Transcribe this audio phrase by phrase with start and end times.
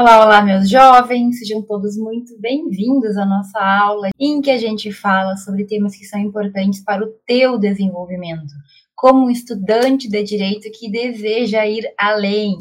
[0.00, 4.90] Olá, olá, meus jovens, sejam todos muito bem-vindos à nossa aula em que a gente
[4.90, 8.50] fala sobre temas que são importantes para o teu desenvolvimento,
[8.96, 12.56] como um estudante de direito que deseja ir além.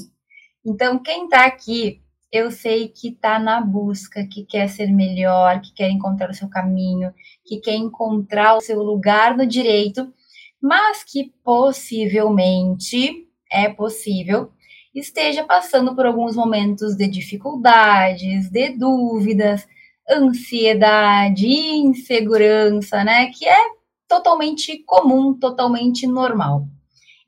[0.65, 5.73] Então, quem está aqui, eu sei que está na busca, que quer ser melhor, que
[5.73, 7.13] quer encontrar o seu caminho,
[7.45, 10.13] que quer encontrar o seu lugar no direito,
[10.61, 14.51] mas que possivelmente é possível
[14.93, 19.67] esteja passando por alguns momentos de dificuldades, de dúvidas,
[20.09, 23.27] ansiedade, insegurança, né?
[23.27, 23.59] Que é
[24.07, 26.67] totalmente comum, totalmente normal.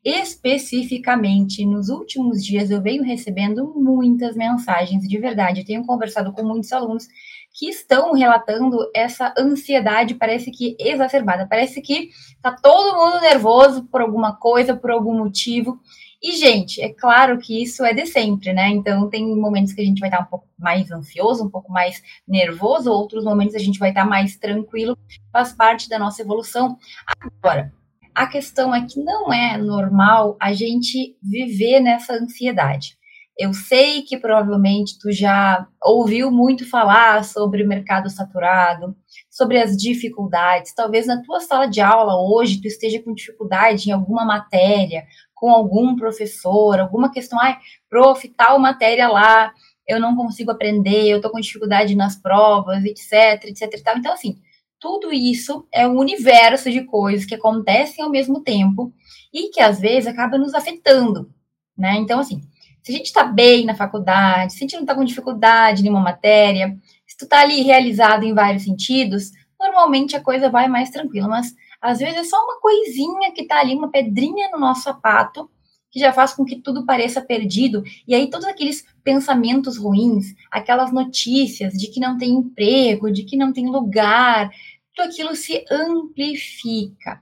[0.03, 5.62] Especificamente, nos últimos dias eu venho recebendo muitas mensagens de verdade.
[5.62, 7.08] Eu tenho conversado com muitos alunos
[7.53, 11.45] que estão relatando essa ansiedade, parece que exacerbada.
[11.48, 12.09] Parece que
[12.41, 15.80] tá todo mundo nervoso por alguma coisa, por algum motivo.
[16.23, 18.70] E, gente, é claro que isso é de sempre, né?
[18.70, 22.02] Então, tem momentos que a gente vai estar um pouco mais ansioso, um pouco mais
[22.27, 24.95] nervoso, outros momentos a gente vai estar mais tranquilo,
[25.33, 26.78] faz parte da nossa evolução.
[27.19, 27.73] Agora,
[28.13, 32.97] a questão é que não é normal a gente viver nessa ansiedade.
[33.38, 38.96] Eu sei que provavelmente tu já ouviu muito falar sobre o mercado saturado,
[39.30, 40.74] sobre as dificuldades.
[40.76, 45.50] Talvez na tua sala de aula hoje tu esteja com dificuldade em alguma matéria, com
[45.50, 47.58] algum professor, alguma questão, ai,
[47.90, 49.52] prof, tal matéria lá,
[49.88, 53.98] eu não consigo aprender, eu tô com dificuldade nas provas, etc, etc tal.
[53.98, 54.38] Então, assim,
[54.80, 58.94] tudo isso é um universo de coisas que acontecem ao mesmo tempo
[59.34, 61.32] e que às vezes acaba nos afetando,
[61.78, 61.96] né?
[61.98, 62.42] Então, assim,
[62.84, 65.90] se a gente está bem na faculdade, se a gente não está com dificuldade em
[65.90, 70.90] uma matéria, se tu está ali realizado em vários sentidos, normalmente a coisa vai mais
[70.90, 74.84] tranquila, mas às vezes é só uma coisinha que está ali, uma pedrinha no nosso
[74.84, 75.50] sapato,
[75.92, 77.84] que já faz com que tudo pareça perdido.
[78.08, 83.36] E aí todos aqueles pensamentos ruins, aquelas notícias de que não tem emprego, de que
[83.36, 84.50] não tem lugar,
[84.96, 87.22] tudo aquilo se amplifica.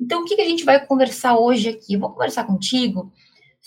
[0.00, 1.94] Então, o que, que a gente vai conversar hoje aqui?
[1.94, 3.12] Eu vou conversar contigo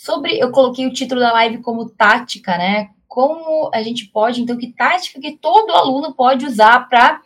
[0.02, 0.38] sobre.
[0.38, 2.90] Eu coloquei o título da live como tática, né?
[3.06, 7.20] Como a gente pode, então, que tática que todo aluno pode usar para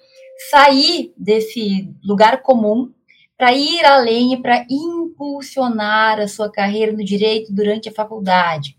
[0.51, 2.93] sair desse lugar comum
[3.39, 8.77] para ir além e para impulsionar a sua carreira no direito durante a faculdade.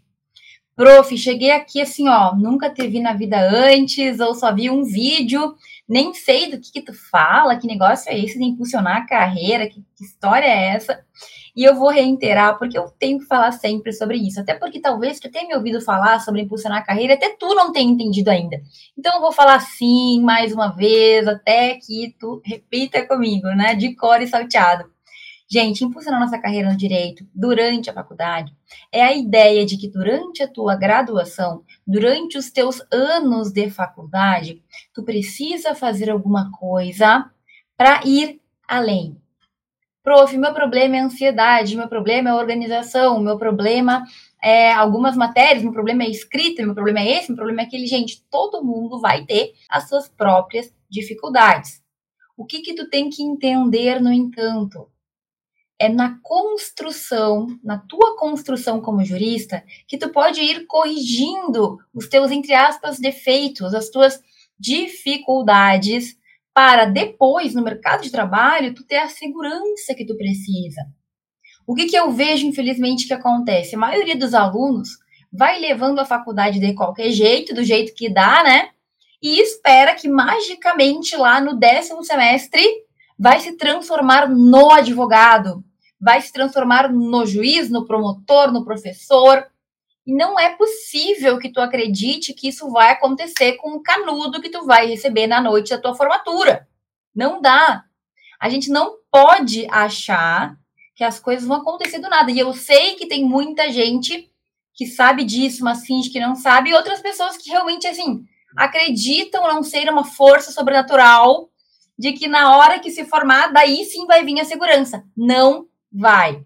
[0.76, 4.84] Prof, cheguei aqui assim, ó, nunca te vi na vida antes, ou só vi um
[4.84, 5.56] vídeo,
[5.88, 9.68] nem sei do que, que tu fala, que negócio é esse de impulsionar a carreira,
[9.68, 11.04] que, que história é essa?
[11.56, 14.40] E eu vou reiterar, porque eu tenho que falar sempre sobre isso.
[14.40, 17.72] Até porque talvez tu tenha me ouvido falar sobre impulsionar a carreira, até tu não
[17.72, 18.62] tenha entendido ainda.
[18.98, 23.74] Então eu vou falar sim mais uma vez, até que tu repita comigo, né?
[23.74, 24.97] De cor e salteado.
[25.50, 28.54] Gente, impulsionar nossa carreira no direito durante a faculdade
[28.92, 34.62] é a ideia de que durante a tua graduação, durante os teus anos de faculdade,
[34.94, 37.32] tu precisa fazer alguma coisa
[37.78, 39.18] para ir além,
[40.08, 44.06] Prof, meu problema é ansiedade, meu problema é organização, meu problema
[44.42, 47.86] é algumas matérias, meu problema é escrita, meu problema é esse, meu problema é aquele.
[47.86, 51.84] Gente, todo mundo vai ter as suas próprias dificuldades.
[52.38, 54.88] O que que tu tem que entender, no entanto,
[55.80, 62.32] é na construção, na tua construção como jurista, que tu pode ir corrigindo os teus,
[62.32, 64.20] entre aspas, defeitos, as tuas
[64.60, 66.18] dificuldades,
[66.54, 70.82] para depois, no mercado de trabalho, tu ter a segurança que tu precisa.
[71.68, 73.76] O que, que eu vejo, infelizmente, que acontece?
[73.76, 74.90] A maioria dos alunos
[75.32, 78.70] vai levando a faculdade de qualquer jeito, do jeito que dá, né?
[79.22, 82.64] E espera que magicamente lá no décimo semestre
[83.20, 85.64] vai se transformar no advogado,
[86.00, 89.46] vai se transformar no juiz, no promotor, no professor.
[90.06, 94.50] E não é possível que tu acredite que isso vai acontecer com o canudo que
[94.50, 96.68] tu vai receber na noite da tua formatura.
[97.14, 97.84] Não dá.
[98.40, 100.56] A gente não pode achar
[100.96, 102.32] que as coisas vão acontecer do nada.
[102.32, 104.32] E eu sei que tem muita gente
[104.74, 108.24] que sabe disso, mas finge que não sabe, e outras pessoas que realmente, assim,
[108.56, 111.50] acreditam não ser uma força sobrenatural
[111.98, 115.04] de que na hora que se formar, daí sim vai vir a segurança.
[115.16, 115.66] Não
[115.98, 116.46] vai.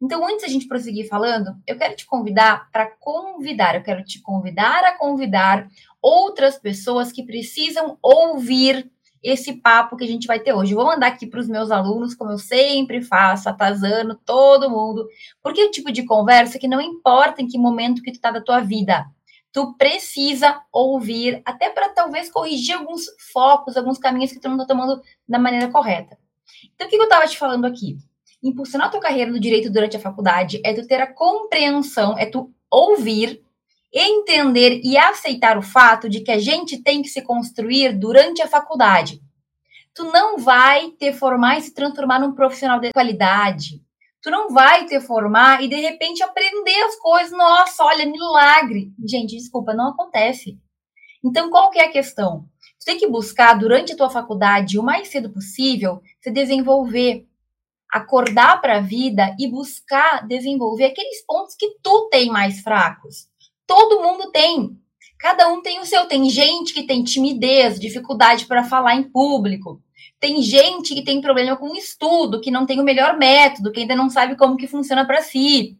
[0.00, 4.20] Então, antes da gente prosseguir falando, eu quero te convidar para convidar, eu quero te
[4.20, 5.66] convidar a convidar
[6.02, 8.90] outras pessoas que precisam ouvir
[9.22, 10.72] esse papo que a gente vai ter hoje.
[10.72, 15.08] Eu vou mandar aqui para os meus alunos, como eu sempre faço, atazando todo mundo,
[15.42, 18.30] porque é o tipo de conversa que não importa em que momento que tu tá
[18.30, 19.06] da tua vida,
[19.50, 24.66] tu precisa ouvir, até para talvez corrigir alguns focos, alguns caminhos que tu não tá
[24.66, 26.18] tomando da maneira correta.
[26.74, 27.96] Então, o que eu estava te falando aqui?
[28.44, 32.26] Impulsionar a tua carreira no direito durante a faculdade é tu ter a compreensão, é
[32.26, 33.42] tu ouvir
[33.92, 38.48] entender e aceitar o fato de que a gente tem que se construir durante a
[38.48, 39.22] faculdade.
[39.94, 43.80] Tu não vai te formar e se transformar num profissional de qualidade.
[44.20, 47.30] Tu não vai te formar e de repente aprender as coisas.
[47.30, 48.92] Nossa, olha, milagre.
[49.06, 50.58] Gente, desculpa, não acontece.
[51.22, 52.44] Então, qual que é a questão?
[52.80, 57.26] Tu tem que buscar durante a tua faculdade, o mais cedo possível, se desenvolver,
[57.94, 63.28] acordar para a vida e buscar desenvolver aqueles pontos que tu tem mais fracos.
[63.64, 64.76] Todo mundo tem.
[65.16, 66.06] Cada um tem o seu.
[66.06, 69.80] Tem gente que tem timidez, dificuldade para falar em público.
[70.18, 73.94] Tem gente que tem problema com estudo, que não tem o melhor método, que ainda
[73.94, 75.78] não sabe como que funciona para si.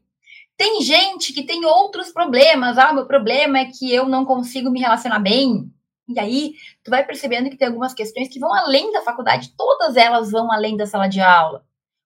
[0.56, 2.78] Tem gente que tem outros problemas.
[2.78, 5.68] Ah, meu problema é que eu não consigo me relacionar bem.
[6.08, 9.96] E aí, tu vai percebendo que tem algumas questões que vão além da faculdade, todas
[9.96, 11.64] elas vão além da sala de aula.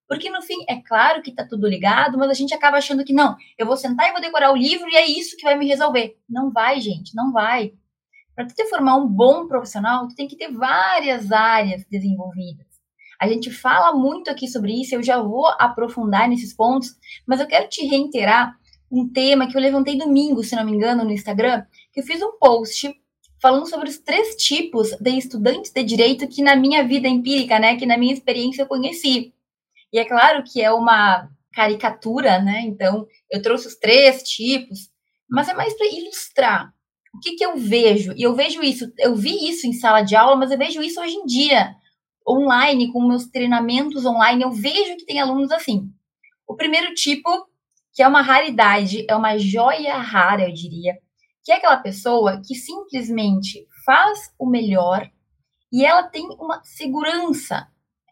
[0.08, 3.12] Porque no fim, é claro que tá tudo ligado, mas a gente acaba achando que
[3.12, 5.68] não, eu vou sentar e vou decorar o livro e é isso que vai me
[5.68, 6.16] resolver.
[6.28, 7.74] Não vai, gente, não vai.
[8.34, 12.66] Para tu te formar um bom profissional, tu tem que ter várias áreas desenvolvidas.
[13.20, 16.96] A gente fala muito aqui sobre isso, eu já vou aprofundar nesses pontos,
[17.26, 18.56] mas eu quero te reiterar
[18.90, 22.22] um tema que eu levantei domingo, se não me engano, no Instagram, que eu fiz
[22.22, 22.94] um post
[23.42, 27.76] falando sobre os três tipos de estudantes de direito que na minha vida empírica, né,
[27.76, 29.34] que na minha experiência eu conheci.
[29.92, 32.60] E é claro que é uma caricatura, né?
[32.62, 34.90] Então, eu trouxe os três tipos,
[35.28, 36.72] mas é mais para ilustrar
[37.14, 38.12] o que, que eu vejo.
[38.16, 41.00] E eu vejo isso, eu vi isso em sala de aula, mas eu vejo isso
[41.00, 41.74] hoje em dia,
[42.28, 45.90] online, com meus treinamentos online, eu vejo que tem alunos assim.
[46.46, 47.48] O primeiro tipo,
[47.92, 50.98] que é uma raridade, é uma joia rara, eu diria,
[51.42, 55.10] que é aquela pessoa que simplesmente faz o melhor
[55.72, 57.68] e ela tem uma segurança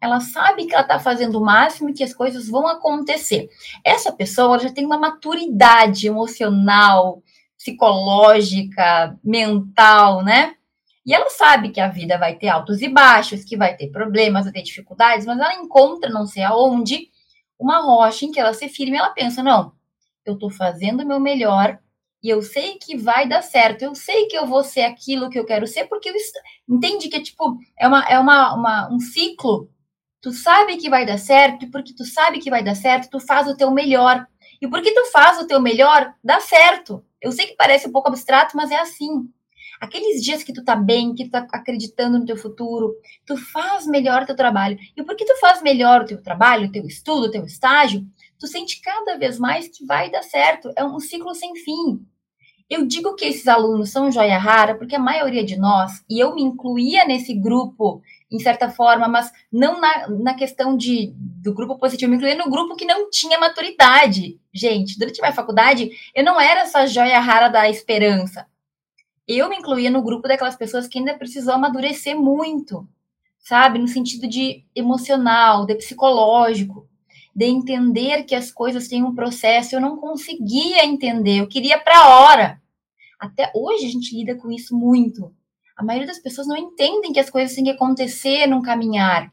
[0.06, 3.48] ela sabe que ela está fazendo o máximo e que as coisas vão acontecer.
[3.84, 7.22] Essa pessoa já tem uma maturidade emocional,
[7.56, 10.54] psicológica, mental, né?
[11.04, 14.44] E ela sabe que a vida vai ter altos e baixos, que vai ter problemas,
[14.44, 17.10] vai ter dificuldades, mas ela encontra, não sei aonde,
[17.58, 19.72] uma rocha em que ela se firme ela pensa: não,
[20.24, 21.78] eu estou fazendo o meu melhor
[22.22, 25.38] e eu sei que vai dar certo, eu sei que eu vou ser aquilo que
[25.38, 26.14] eu quero ser, porque eu
[26.68, 29.70] entende que é tipo, é, uma, é uma, uma, um ciclo
[30.26, 33.20] Tu sabe que vai dar certo, e porque tu sabe que vai dar certo, tu
[33.20, 34.26] faz o teu melhor.
[34.60, 37.04] E porque tu faz o teu melhor, dá certo.
[37.22, 39.30] Eu sei que parece um pouco abstrato, mas é assim.
[39.80, 42.92] Aqueles dias que tu tá bem, que tu tá acreditando no teu futuro,
[43.24, 44.76] tu faz melhor o teu trabalho.
[44.96, 48.04] E porque tu faz melhor o teu trabalho, o teu estudo, o teu estágio,
[48.36, 50.72] tu sente cada vez mais que vai dar certo.
[50.74, 52.04] É um ciclo sem fim.
[52.68, 56.34] Eu digo que esses alunos são joia rara porque a maioria de nós, e eu
[56.34, 61.78] me incluía nesse grupo em certa forma, mas não na, na questão de, do grupo
[61.78, 64.40] positivo, me incluía no grupo que não tinha maturidade.
[64.52, 68.46] Gente, durante a minha faculdade, eu não era essa joia rara da esperança.
[69.28, 72.88] Eu me incluía no grupo daquelas pessoas que ainda precisou amadurecer muito,
[73.38, 73.78] sabe?
[73.78, 76.85] No sentido de emocional, de psicológico,
[77.36, 79.76] de entender que as coisas têm um processo.
[79.76, 82.60] Eu não conseguia entender, eu queria para hora.
[83.20, 85.32] Até hoje a gente lida com isso muito
[85.76, 89.30] a maioria das pessoas não entendem que as coisas têm que acontecer num caminhar.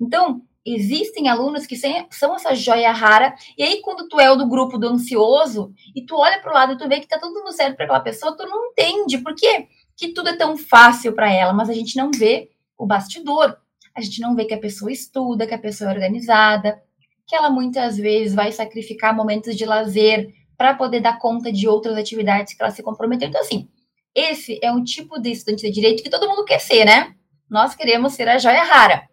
[0.00, 4.76] Então, existem alunos que são essa joia rara, e aí quando tu é do grupo
[4.76, 7.76] do ansioso, e tu olha para o lado e tu vê que tá tudo certo
[7.76, 11.52] para aquela pessoa, tu não entende por quê que tudo é tão fácil para ela,
[11.52, 13.56] mas a gente não vê o bastidor.
[13.94, 16.82] A gente não vê que a pessoa estuda, que a pessoa é organizada,
[17.26, 21.96] que ela muitas vezes vai sacrificar momentos de lazer para poder dar conta de outras
[21.96, 23.28] atividades que ela se comprometeu.
[23.28, 23.68] Então, assim,
[24.14, 27.14] esse é um tipo de estudante de direito que todo mundo quer ser, né?
[27.50, 29.08] Nós queremos ser a joia rara.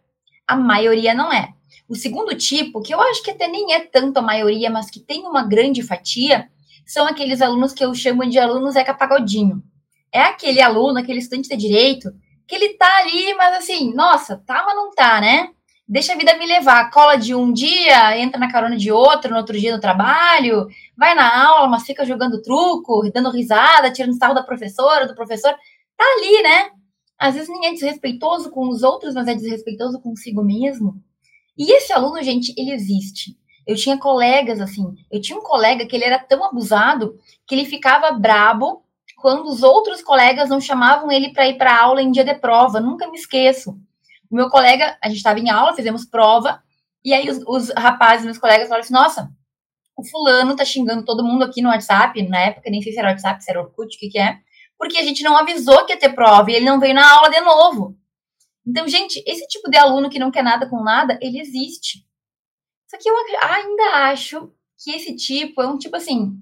[0.47, 1.53] A maioria não é.
[1.87, 4.99] O segundo tipo, que eu acho que até nem é tanto a maioria, mas que
[4.99, 6.49] tem uma grande fatia,
[6.85, 9.63] são aqueles alunos que eu chamo de alunos Zeca Pagodinho.
[10.13, 12.11] É aquele aluno, aquele estudante de direito,
[12.47, 15.49] que ele tá ali, mas assim, nossa, tá, mas não tá, né?
[15.91, 16.89] Deixa a vida me levar.
[16.89, 21.13] Cola de um dia, entra na carona de outro, no outro dia no trabalho, vai
[21.13, 25.53] na aula, mas fica jogando truco, dando risada, tirando sarro da professora, do professor.
[25.97, 26.69] Tá ali, né?
[27.19, 30.95] Às vezes nem é desrespeitoso com os outros, mas é desrespeitoso consigo mesmo.
[31.57, 33.37] E esse aluno, gente, ele existe.
[33.67, 34.95] Eu tinha colegas assim.
[35.11, 38.81] Eu tinha um colega que ele era tão abusado que ele ficava brabo
[39.17, 42.79] quando os outros colegas não chamavam ele para ir para aula em dia de prova.
[42.79, 43.77] Nunca me esqueço.
[44.31, 46.63] O meu colega, a gente estava em aula, fizemos prova,
[47.03, 49.31] e aí os, os rapazes, meus colegas, falaram assim: nossa,
[49.97, 53.09] o fulano tá xingando todo mundo aqui no WhatsApp, na época, nem sei se era
[53.09, 54.37] WhatsApp, se era Orkut, o que que é,
[54.77, 57.29] porque a gente não avisou que ia ter prova e ele não veio na aula
[57.29, 57.97] de novo.
[58.65, 62.05] Então, gente, esse tipo de aluno que não quer nada com nada, ele existe.
[62.89, 66.33] Só que eu ainda acho que esse tipo é um tipo assim,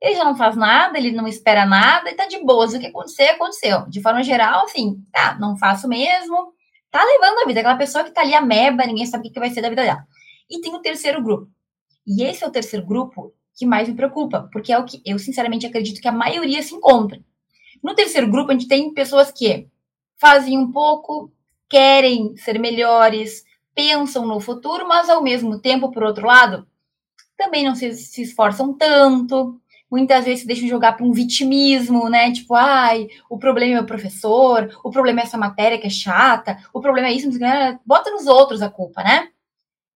[0.00, 2.74] ele já não faz nada, ele não espera nada e tá de boas.
[2.74, 3.88] O que acontecer, aconteceu.
[3.88, 6.52] De forma geral, assim, tá, não faço mesmo,
[6.92, 7.60] tá levando a vida.
[7.60, 10.06] Aquela pessoa que tá ali ameba, ninguém sabe o que vai ser da vida dela.
[10.48, 11.50] E tem o terceiro grupo.
[12.06, 15.18] E esse é o terceiro grupo que mais me preocupa, porque é o que eu
[15.18, 17.18] sinceramente acredito que a maioria se encontra.
[17.82, 19.68] No terceiro grupo, a gente tem pessoas que
[20.16, 21.32] fazem um pouco,
[21.68, 23.44] querem ser melhores,
[23.74, 26.66] pensam no futuro, mas ao mesmo tempo, por outro lado,
[27.36, 29.60] também não se, se esforçam tanto,
[29.92, 32.32] muitas vezes se deixam jogar para um vitimismo, né?
[32.32, 36.56] Tipo, ai, o problema é o professor, o problema é essa matéria que é chata,
[36.72, 37.28] o problema é isso,
[37.84, 39.28] bota nos outros a culpa, né?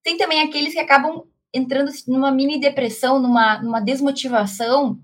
[0.05, 1.23] Tem também aqueles que acabam
[1.53, 4.99] entrando numa mini depressão, numa, numa desmotivação.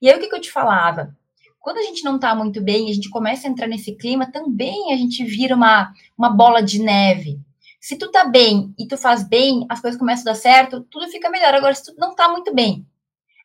[0.00, 1.12] E aí o que, que eu te falava?
[1.58, 4.92] Quando a gente não tá muito bem, a gente começa a entrar nesse clima, também
[4.92, 7.40] a gente vira uma, uma bola de neve.
[7.80, 11.08] Se tu tá bem e tu faz bem, as coisas começam a dar certo, tudo
[11.08, 11.52] fica melhor.
[11.52, 12.86] Agora, se tu não tá muito bem,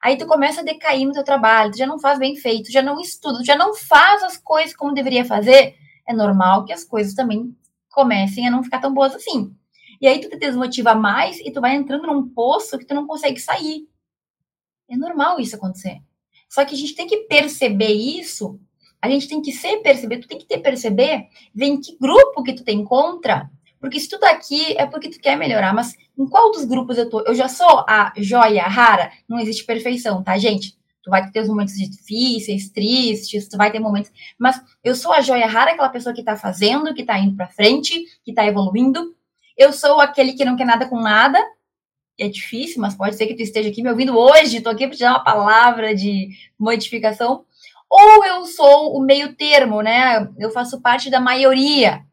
[0.03, 2.71] Aí tu começa a decair no teu trabalho, tu já não faz bem feito, tu
[2.71, 5.75] já não estuda, tu já não faz as coisas como deveria fazer.
[6.07, 7.55] É normal que as coisas também
[7.89, 9.55] comecem a não ficar tão boas assim.
[10.01, 13.05] E aí tu te desmotiva mais e tu vai entrando num poço que tu não
[13.05, 13.87] consegue sair.
[14.89, 16.01] É normal isso acontecer.
[16.49, 18.59] Só que a gente tem que perceber isso,
[18.99, 22.43] a gente tem que se perceber, tu tem que ter perceber, ver em que grupo
[22.43, 23.49] que tu te encontra
[23.81, 26.99] porque se tu tá aqui é porque tu quer melhorar, mas em qual dos grupos
[26.99, 27.21] eu tô?
[27.21, 29.11] Eu já sou a joia rara?
[29.27, 30.77] Não existe perfeição, tá, gente?
[31.03, 34.11] Tu vai ter os momentos difíceis, tristes, tu vai ter momentos.
[34.37, 37.47] Mas eu sou a joia rara, aquela pessoa que tá fazendo, que tá indo pra
[37.47, 39.15] frente, que tá evoluindo.
[39.57, 41.43] Eu sou aquele que não quer nada com nada.
[42.19, 44.61] É difícil, mas pode ser que tu esteja aqui me ouvindo hoje.
[44.61, 47.45] Tô aqui pra te dar uma palavra de modificação.
[47.89, 50.29] Ou eu sou o meio termo, né?
[50.37, 52.05] Eu faço parte da maioria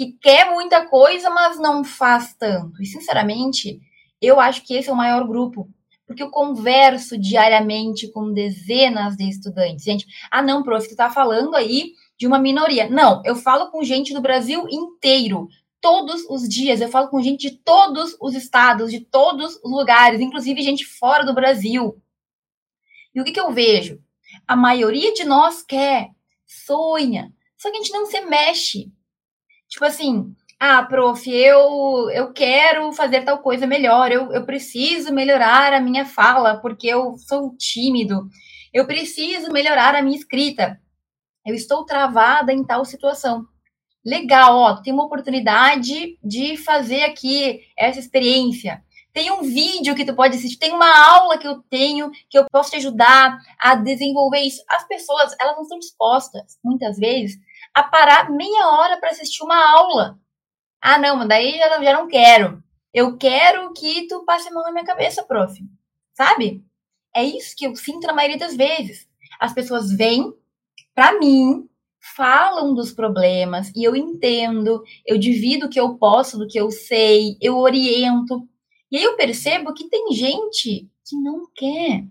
[0.00, 2.82] que quer muita coisa, mas não faz tanto.
[2.82, 3.78] E, sinceramente,
[4.18, 5.68] eu acho que esse é o maior grupo.
[6.06, 9.84] Porque eu converso diariamente com dezenas de estudantes.
[9.84, 12.88] Gente, ah, não, prof, tu tá falando aí de uma minoria.
[12.88, 15.48] Não, eu falo com gente do Brasil inteiro.
[15.82, 16.80] Todos os dias.
[16.80, 21.26] Eu falo com gente de todos os estados, de todos os lugares, inclusive gente fora
[21.26, 22.00] do Brasil.
[23.14, 24.00] E o que, que eu vejo?
[24.48, 26.08] A maioria de nós quer,
[26.46, 28.90] sonha, só que a gente não se mexe.
[29.70, 35.72] Tipo assim, ah, prof, eu, eu quero fazer tal coisa melhor, eu, eu preciso melhorar
[35.72, 38.28] a minha fala, porque eu sou tímido,
[38.74, 40.78] eu preciso melhorar a minha escrita,
[41.46, 43.46] eu estou travada em tal situação.
[44.04, 48.82] Legal, ó, tem uma oportunidade de fazer aqui essa experiência.
[49.12, 52.46] Tem um vídeo que tu pode assistir, tem uma aula que eu tenho que eu
[52.50, 54.62] posso te ajudar a desenvolver isso.
[54.68, 57.38] As pessoas, elas não estão dispostas, muitas vezes,
[57.74, 60.18] a parar meia hora para assistir uma aula.
[60.80, 62.62] Ah, não, daí já já não quero.
[62.92, 65.54] Eu quero que tu passe a mão na minha cabeça, prof.
[66.14, 66.64] Sabe?
[67.14, 69.08] É isso que eu sinto na maioria das vezes.
[69.38, 70.32] As pessoas vêm
[70.94, 71.68] para mim,
[72.16, 76.70] falam dos problemas e eu entendo, eu divido o que eu posso do que eu
[76.70, 78.46] sei, eu oriento.
[78.90, 82.04] E aí eu percebo que tem gente que não quer.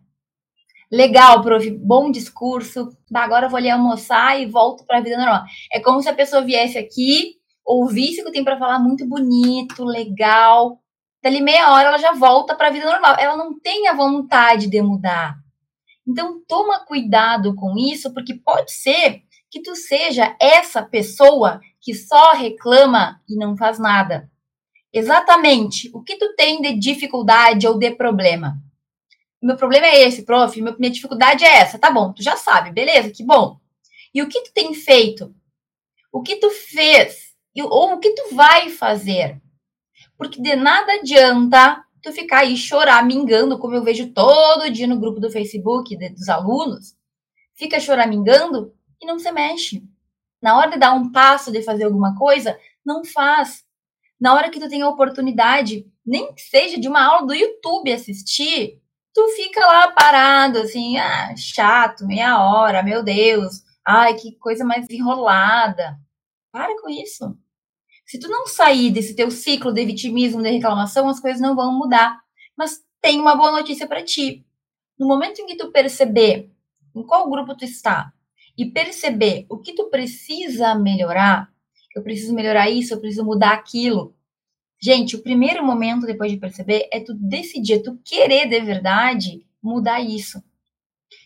[0.91, 2.89] Legal, prof, bom discurso.
[3.13, 5.43] Agora eu vou ali almoçar e volto para a vida normal.
[5.72, 9.86] É como se a pessoa viesse aqui, ouvisse o que tem para falar muito bonito,
[9.86, 10.79] legal.
[11.24, 13.15] Dali meia hora ela já volta para a vida normal.
[13.19, 15.36] Ela não tem a vontade de mudar.
[16.08, 22.31] Então toma cuidado com isso, porque pode ser que tu seja essa pessoa que só
[22.31, 24.27] reclama e não faz nada.
[24.91, 28.58] Exatamente o que tu tem de dificuldade ou de problema
[29.41, 31.79] meu problema é esse, prof, minha dificuldade é essa.
[31.79, 33.60] Tá bom, tu já sabe, beleza, que bom.
[34.13, 35.34] E o que tu tem feito?
[36.12, 37.29] O que tu fez?
[37.55, 39.41] Ou o que tu vai fazer?
[40.17, 45.19] Porque de nada adianta tu ficar aí choramingando, como eu vejo todo dia no grupo
[45.19, 46.96] do Facebook de, dos alunos,
[47.55, 49.84] fica choramingando e não se mexe.
[50.41, 53.65] Na hora de dar um passo, de fazer alguma coisa, não faz.
[54.19, 57.91] Na hora que tu tem a oportunidade, nem que seja de uma aula do YouTube
[57.91, 58.78] assistir,
[59.13, 64.85] tu fica lá parado, assim, ah, chato, meia hora, meu Deus, ai, que coisa mais
[64.89, 65.97] enrolada.
[66.51, 67.37] Para com isso.
[68.05, 71.71] Se tu não sair desse teu ciclo de vitimismo, de reclamação, as coisas não vão
[71.77, 72.19] mudar.
[72.57, 74.45] Mas tem uma boa notícia para ti.
[74.97, 76.51] No momento em que tu perceber
[76.95, 78.11] em qual grupo tu está
[78.57, 81.49] e perceber o que tu precisa melhorar,
[81.95, 84.15] eu preciso melhorar isso, eu preciso mudar aquilo,
[84.81, 89.45] Gente, o primeiro momento depois de perceber é tu decidir, é tu querer de verdade
[89.62, 90.41] mudar isso.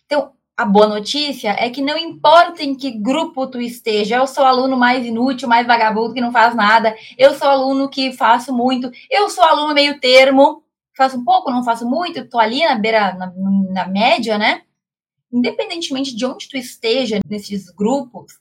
[0.05, 4.43] Então, a boa notícia é que não importa em que grupo tu esteja, eu sou
[4.43, 8.91] aluno mais inútil, mais vagabundo que não faz nada, eu sou aluno que faço muito,
[9.09, 10.63] eu sou aluno meio termo,
[10.95, 13.31] faço um pouco, não faço muito, tô ali na beira, na,
[13.71, 14.63] na média, né?
[15.33, 18.39] independentemente de onde tu esteja nesses grupos,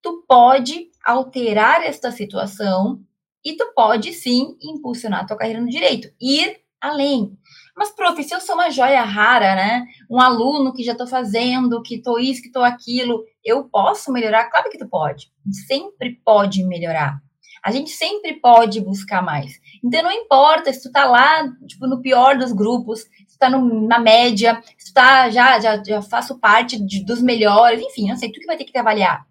[0.00, 2.98] tu pode alterar esta situação
[3.44, 7.36] e tu pode sim impulsionar a tua carreira no direito, ir além.
[7.76, 9.84] Mas, prof, se eu sou uma joia rara, né?
[10.10, 14.50] Um aluno que já estou fazendo, que estou isso, que estou aquilo, eu posso melhorar?
[14.50, 15.30] Claro que tu pode.
[15.66, 17.20] Sempre pode melhorar.
[17.62, 19.52] A gente sempre pode buscar mais.
[19.84, 23.50] Então não importa se tu tá lá, tipo, no pior dos grupos, se tu tá
[23.50, 28.08] no, na média, se tu tá, já, já, já faço parte de, dos melhores, enfim,
[28.08, 29.26] não sei, tu que vai ter que te avaliar.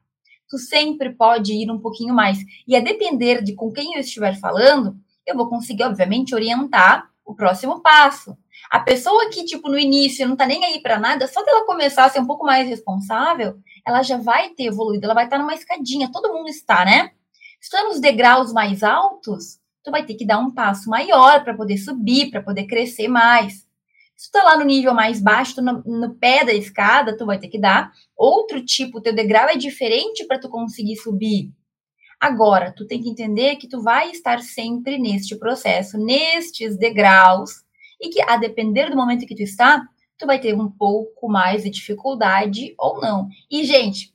[0.50, 2.40] Tu sempre pode ir um pouquinho mais.
[2.68, 7.36] E a depender de com quem eu estiver falando, eu vou conseguir, obviamente, orientar o
[7.36, 8.36] próximo passo.
[8.70, 12.06] A pessoa que, tipo, no início não tá nem aí para nada, só dela começar
[12.06, 15.42] a ser um pouco mais responsável, ela já vai ter evoluído, ela vai estar tá
[15.42, 17.12] numa escadinha, todo mundo está, né?
[17.62, 21.44] Se tu tá nos degraus mais altos, tu vai ter que dar um passo maior
[21.44, 23.69] para poder subir, para poder crescer mais.
[24.20, 27.26] Se tu tá lá no nível mais baixo, tu no, no, pé da escada, tu
[27.26, 31.54] vai ter que dar outro tipo, teu degrau é diferente para tu conseguir subir.
[32.20, 37.64] Agora, tu tem que entender que tu vai estar sempre neste processo, nestes degraus,
[37.98, 39.82] e que a depender do momento que tu está,
[40.18, 43.30] tu vai ter um pouco mais de dificuldade ou não.
[43.50, 44.14] E, gente,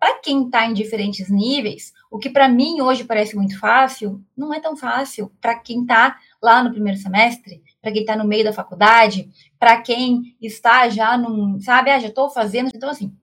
[0.00, 4.54] para quem está em diferentes níveis, o que para mim hoje parece muito fácil, não
[4.54, 8.42] é tão fácil para quem está lá no primeiro semestre, para quem está no meio
[8.42, 12.70] da faculdade, para quem está já num, sabe, ah, já estou fazendo.
[12.74, 13.14] Então, assim,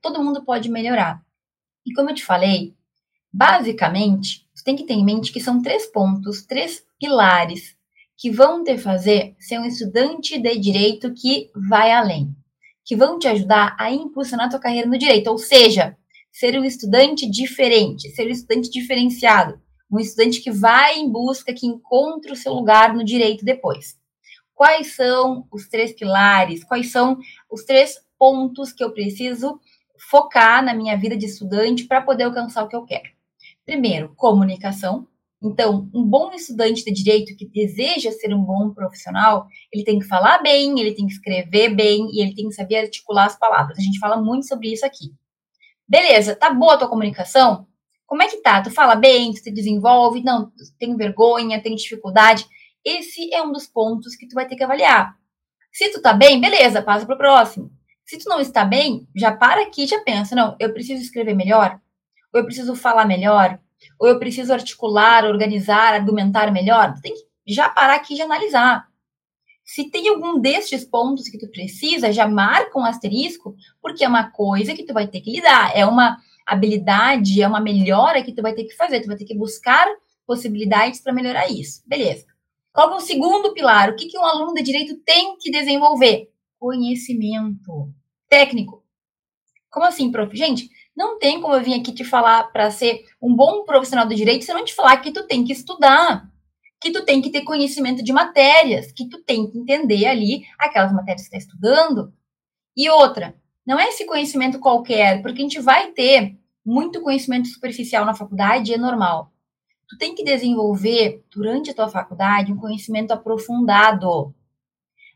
[0.00, 1.20] todo mundo pode melhorar.
[1.84, 2.76] E como eu te falei,
[3.32, 7.76] Basicamente, você tem que ter em mente que são três pontos, três pilares
[8.18, 12.34] que vão te fazer ser um estudante de direito que vai além,
[12.84, 15.96] que vão te ajudar a impulsionar a tua carreira no direito, ou seja,
[16.32, 19.60] ser um estudante diferente, ser um estudante diferenciado,
[19.90, 23.96] um estudante que vai em busca, que encontra o seu lugar no direito depois.
[24.60, 26.62] Quais são os três pilares?
[26.62, 27.18] Quais são
[27.50, 29.58] os três pontos que eu preciso
[30.10, 33.08] focar na minha vida de estudante para poder alcançar o que eu quero?
[33.64, 35.08] Primeiro, comunicação.
[35.42, 40.04] Então, um bom estudante de direito que deseja ser um bom profissional, ele tem que
[40.04, 43.78] falar bem, ele tem que escrever bem e ele tem que saber articular as palavras.
[43.78, 45.06] A gente fala muito sobre isso aqui.
[45.88, 47.66] Beleza, tá boa a tua comunicação?
[48.06, 48.60] Como é que tá?
[48.60, 50.22] Tu fala bem, tu se desenvolve?
[50.22, 52.44] Não, tem vergonha, tem dificuldade?
[52.84, 55.14] Esse é um dos pontos que tu vai ter que avaliar.
[55.72, 57.70] Se tu tá bem, beleza, passa pro próximo.
[58.04, 61.80] Se tu não está bem, já para aqui, já pensa, não, eu preciso escrever melhor,
[62.32, 63.58] ou eu preciso falar melhor?
[63.98, 66.94] Ou eu preciso articular, organizar, argumentar melhor?
[66.94, 68.86] Tu tem que já parar aqui e analisar.
[69.64, 74.30] Se tem algum destes pontos que tu precisa, já marca um asterisco, porque é uma
[74.30, 78.42] coisa que tu vai ter que lidar, é uma habilidade, é uma melhora que tu
[78.42, 79.86] vai ter que fazer, tu vai ter que buscar
[80.26, 81.82] possibilidades para melhorar isso.
[81.86, 82.26] Beleza.
[82.72, 83.90] Qual é o segundo pilar?
[83.90, 86.30] O que, que um aluno de direito tem que desenvolver?
[86.58, 87.92] Conhecimento
[88.28, 88.84] técnico.
[89.70, 90.36] Como assim, prof?
[90.36, 94.14] Gente, não tem como eu vir aqui te falar para ser um bom profissional do
[94.14, 96.28] direito se não te falar que tu tem que estudar,
[96.80, 100.92] que tu tem que ter conhecimento de matérias, que tu tem que entender ali aquelas
[100.92, 102.12] matérias que está estudando.
[102.76, 103.34] E outra,
[103.66, 108.74] não é esse conhecimento qualquer, porque a gente vai ter muito conhecimento superficial na faculdade,
[108.74, 109.32] é normal.
[109.90, 114.32] Tu tem que desenvolver durante a tua faculdade um conhecimento aprofundado.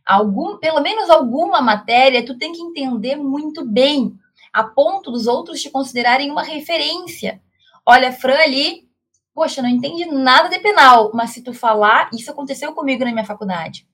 [0.05, 4.19] Algum, pelo menos alguma matéria, tu tem que entender muito bem
[4.53, 7.41] a ponto dos outros te considerarem uma referência.
[7.87, 8.89] Olha, Fran ali,
[9.33, 13.25] poxa, não entende nada de penal, mas se tu falar, isso aconteceu comigo na minha
[13.25, 13.87] faculdade.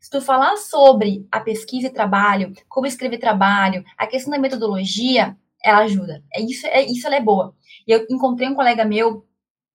[0.00, 5.36] Se tu falar sobre a pesquisa e trabalho, como escrever trabalho, a questão da metodologia,
[5.62, 6.24] ela ajuda.
[6.34, 7.54] É isso, é isso ela é boa.
[7.86, 9.26] E eu encontrei um colega meu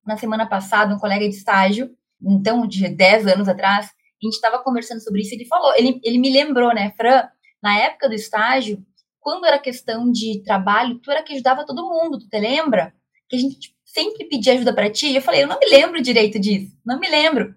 [0.08, 1.92] na semana passada, um colega de estágio,
[2.22, 6.18] então de 10 anos atrás, a gente estava conversando sobre isso, ele falou, ele, ele
[6.18, 7.28] me lembrou, né, Fran,
[7.62, 8.84] na época do estágio,
[9.20, 12.94] quando era questão de trabalho, tu era que ajudava todo mundo, tu te lembra?
[13.28, 15.14] Que a gente sempre pedia ajuda para ti.
[15.14, 17.54] Eu falei, eu não me lembro direito disso, não me lembro.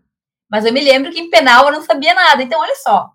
[0.50, 2.42] Mas eu me lembro que em penal eu não sabia nada.
[2.42, 3.10] Então, olha só,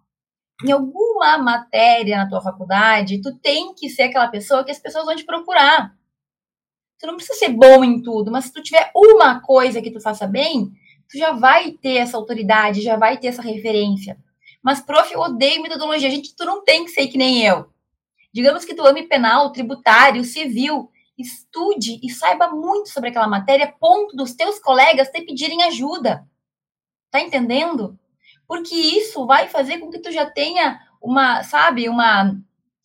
[0.64, 5.06] em alguma matéria na tua faculdade, tu tem que ser aquela pessoa que as pessoas
[5.06, 5.94] vão te procurar.
[7.00, 10.00] Tu não precisa ser bom em tudo, mas se tu tiver uma coisa que tu
[10.00, 10.72] faça bem,
[11.10, 14.18] tu já vai ter essa autoridade, já vai ter essa referência.
[14.64, 16.10] Mas, prof, eu odeio metodologia.
[16.10, 17.70] Gente, tu não tem que ser que nem eu.
[18.34, 24.16] Digamos que tu ame penal, tributário, civil, estude e saiba muito sobre aquela matéria, ponto
[24.16, 26.28] dos teus colegas te pedirem ajuda.
[27.12, 27.98] Tá entendendo?
[28.48, 32.36] Porque isso vai fazer com que tu já tenha uma, sabe, uma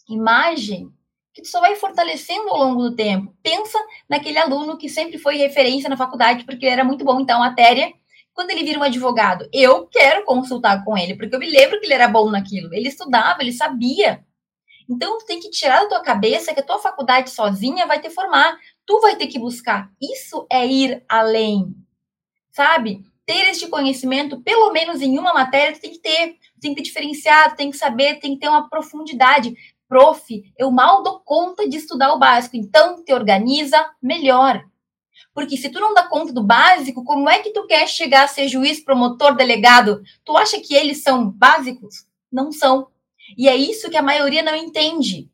[0.09, 0.93] imagem
[1.33, 3.35] que tu só vai fortalecendo ao longo do tempo.
[3.43, 7.43] Pensa naquele aluno que sempre foi referência na faculdade porque ele era muito bom então
[7.43, 7.93] a matéria.
[8.33, 11.87] Quando ele vira um advogado, eu quero consultar com ele, porque eu me lembro que
[11.87, 12.73] ele era bom naquilo.
[12.73, 14.25] Ele estudava, ele sabia.
[14.89, 18.11] Então, tu tem que tirar da tua cabeça que a tua faculdade sozinha vai te
[18.11, 18.59] formar.
[18.85, 19.91] Tu vai ter que buscar.
[20.01, 21.75] Isso é ir além,
[22.51, 23.05] sabe?
[23.25, 26.33] Ter este conhecimento, pelo menos em uma matéria, tu tem que ter.
[26.55, 29.55] Tu tem que ter diferenciado, tem que saber, tem que ter uma profundidade.
[29.91, 30.25] Prof,
[30.57, 32.57] eu mal dou conta de estudar o básico.
[32.57, 34.65] Então, te organiza melhor.
[35.35, 38.29] Porque se tu não dá conta do básico, como é que tu quer chegar a
[38.29, 40.01] ser juiz, promotor, delegado?
[40.25, 42.07] Tu acha que eles são básicos?
[42.31, 42.87] Não são.
[43.37, 45.29] E é isso que a maioria não entende.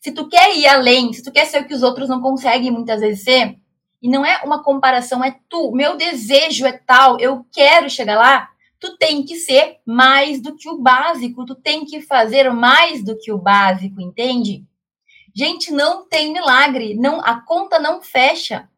[0.00, 2.70] Se tu quer ir além, se tu quer ser o que os outros não conseguem
[2.70, 3.58] muitas vezes ser,
[4.00, 8.48] e não é uma comparação, é tu, meu desejo é tal, eu quero chegar lá,
[8.80, 13.18] tu tem que ser mais do que o básico, tu tem que fazer mais do
[13.18, 14.64] que o básico, entende?
[15.34, 18.68] Gente, não tem milagre, não a conta não fecha.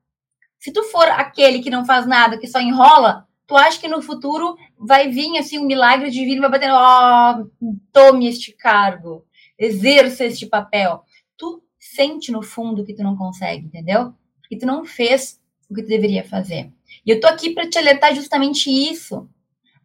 [0.58, 4.02] Se tu for aquele que não faz nada, que só enrola, tu acha que no
[4.02, 9.24] futuro vai vir assim um milagre divino vai bater, ó, oh, tome este cargo,
[9.58, 11.02] exerça este papel.
[11.36, 14.14] Tu sente no fundo que tu não consegue, entendeu?
[14.40, 16.70] Porque tu não fez o que tu deveria fazer.
[17.04, 19.28] E eu tô aqui para te alertar justamente isso.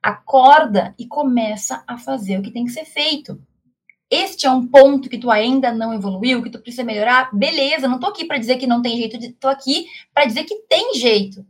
[0.08, 3.42] Acorda e começa a fazer o que tem que ser feito
[4.10, 8.00] este é um ponto que tu ainda não evoluiu, que tu precisa melhorar, beleza, não
[8.00, 11.46] tô aqui para dizer que não tem jeito, tô aqui para dizer que tem jeito.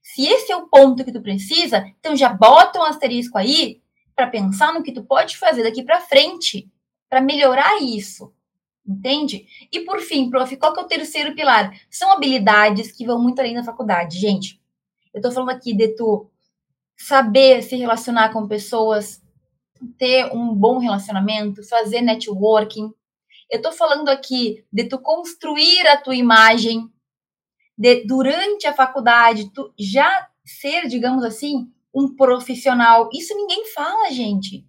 [0.00, 3.82] Se esse é o ponto que tu precisa, então já bota um asterisco aí
[4.14, 6.70] para pensar no que tu pode fazer daqui para frente
[7.10, 8.32] para melhorar isso.
[8.86, 9.46] Entende?
[9.70, 11.78] E por fim, prof, qual que é o terceiro pilar?
[11.90, 14.18] São habilidades que vão muito além da faculdade.
[14.18, 14.58] Gente,
[15.12, 16.30] eu tô falando aqui de tu
[16.98, 19.22] saber se relacionar com pessoas
[19.96, 22.92] ter um bom relacionamento, fazer networking.
[23.48, 26.92] Eu estou falando aqui de tu construir a tua imagem,
[27.76, 33.08] de durante a faculdade, tu já ser, digamos assim, um profissional.
[33.12, 34.66] Isso ninguém fala, gente.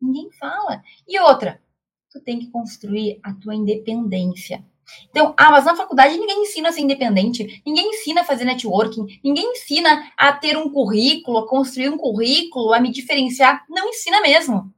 [0.00, 0.82] Ninguém fala.
[1.06, 1.62] E outra,
[2.10, 4.64] tu tem que construir a tua independência.
[5.10, 9.06] Então, ah, mas na faculdade ninguém ensina a ser independente, ninguém ensina a fazer networking,
[9.24, 13.64] ninguém ensina a ter um currículo, a construir um currículo, a me diferenciar.
[13.68, 14.72] Não ensina mesmo.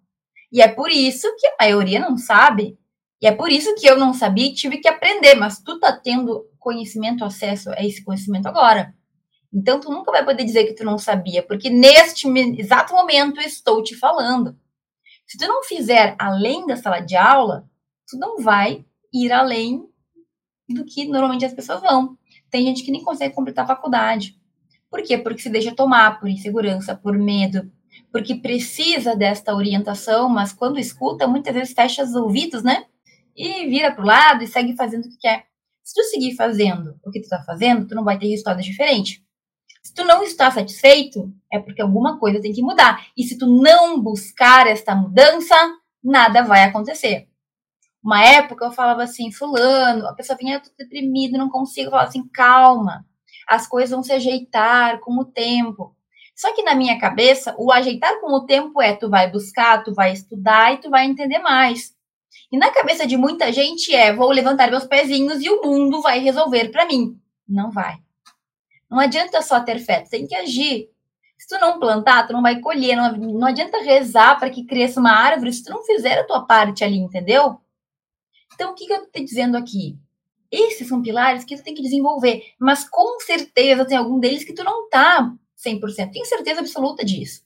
[0.50, 2.78] E é por isso que a maioria não sabe.
[3.20, 5.34] E é por isso que eu não sabia e tive que aprender.
[5.34, 8.94] Mas tu tá tendo conhecimento, acesso a esse conhecimento agora.
[9.52, 12.26] Então, tu nunca vai poder dizer que tu não sabia, porque neste
[12.58, 14.56] exato momento eu estou te falando.
[15.26, 17.68] Se tu não fizer além da sala de aula,
[18.08, 19.86] tu não vai ir além
[20.72, 22.16] do que normalmente as pessoas vão.
[22.50, 24.36] Tem gente que nem consegue completar a faculdade.
[24.90, 25.16] Por quê?
[25.16, 27.70] Porque se deixa tomar por insegurança, por medo,
[28.10, 32.84] porque precisa desta orientação, mas quando escuta, muitas vezes fecha os ouvidos, né?
[33.34, 35.46] E vira para o lado e segue fazendo o que quer.
[35.82, 39.24] Se tu seguir fazendo o que tu está fazendo, tu não vai ter resultado diferente.
[39.82, 43.04] Se tu não está satisfeito, é porque alguma coisa tem que mudar.
[43.16, 45.56] E se tu não buscar esta mudança,
[46.04, 47.28] nada vai acontecer.
[48.02, 51.90] Uma época eu falava assim, fulano, a pessoa vinha, eu tô deprimido, não consigo.
[51.90, 53.06] Eu assim, calma,
[53.48, 55.94] as coisas vão se ajeitar com o tempo.
[56.34, 59.94] Só que na minha cabeça, o ajeitar com o tempo é tu vai buscar, tu
[59.94, 61.94] vai estudar e tu vai entender mais.
[62.50, 66.18] E na cabeça de muita gente é, vou levantar meus pezinhos e o mundo vai
[66.18, 67.16] resolver para mim.
[67.48, 67.98] Não vai.
[68.90, 70.90] Não adianta só ter fé, tu tem que agir.
[71.38, 72.96] Se tu não plantar, tu não vai colher.
[72.96, 76.44] Não, não adianta rezar para que cresça uma árvore se tu não fizer a tua
[76.44, 77.61] parte ali, entendeu?
[78.54, 79.98] Então, o que, que eu estou dizendo aqui?
[80.50, 84.52] Esses são pilares que tu tem que desenvolver, mas com certeza tem algum deles que
[84.52, 85.32] tu não tá
[85.66, 86.10] 100%.
[86.12, 87.42] Tenho certeza absoluta disso.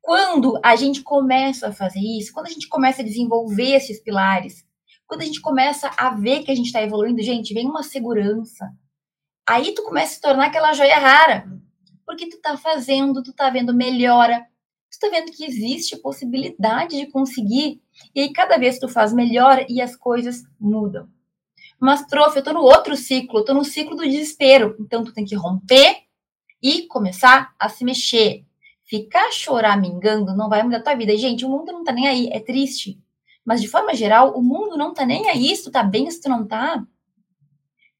[0.00, 4.64] Quando a gente começa a fazer isso, quando a gente começa a desenvolver esses pilares,
[5.06, 8.70] quando a gente começa a ver que a gente está evoluindo, gente, vem uma segurança.
[9.46, 11.44] Aí tu começa a se tornar aquela joia rara.
[12.06, 14.46] Porque tu tá fazendo, tu tá vendo melhora,
[14.90, 17.82] tu tá vendo que existe possibilidade de conseguir
[18.14, 21.08] e aí, cada vez tu faz melhor e as coisas mudam.
[21.78, 24.76] Mas, prof, eu tô no outro ciclo, eu tô no ciclo do desespero.
[24.78, 26.02] Então, tu tem que romper
[26.62, 28.44] e começar a se mexer.
[28.84, 31.16] Ficar choramingando não vai mudar tua vida.
[31.16, 33.00] Gente, o mundo não tá nem aí, é triste.
[33.44, 36.20] Mas, de forma geral, o mundo não tá nem aí se tu tá bem, se
[36.20, 36.84] tu não tá.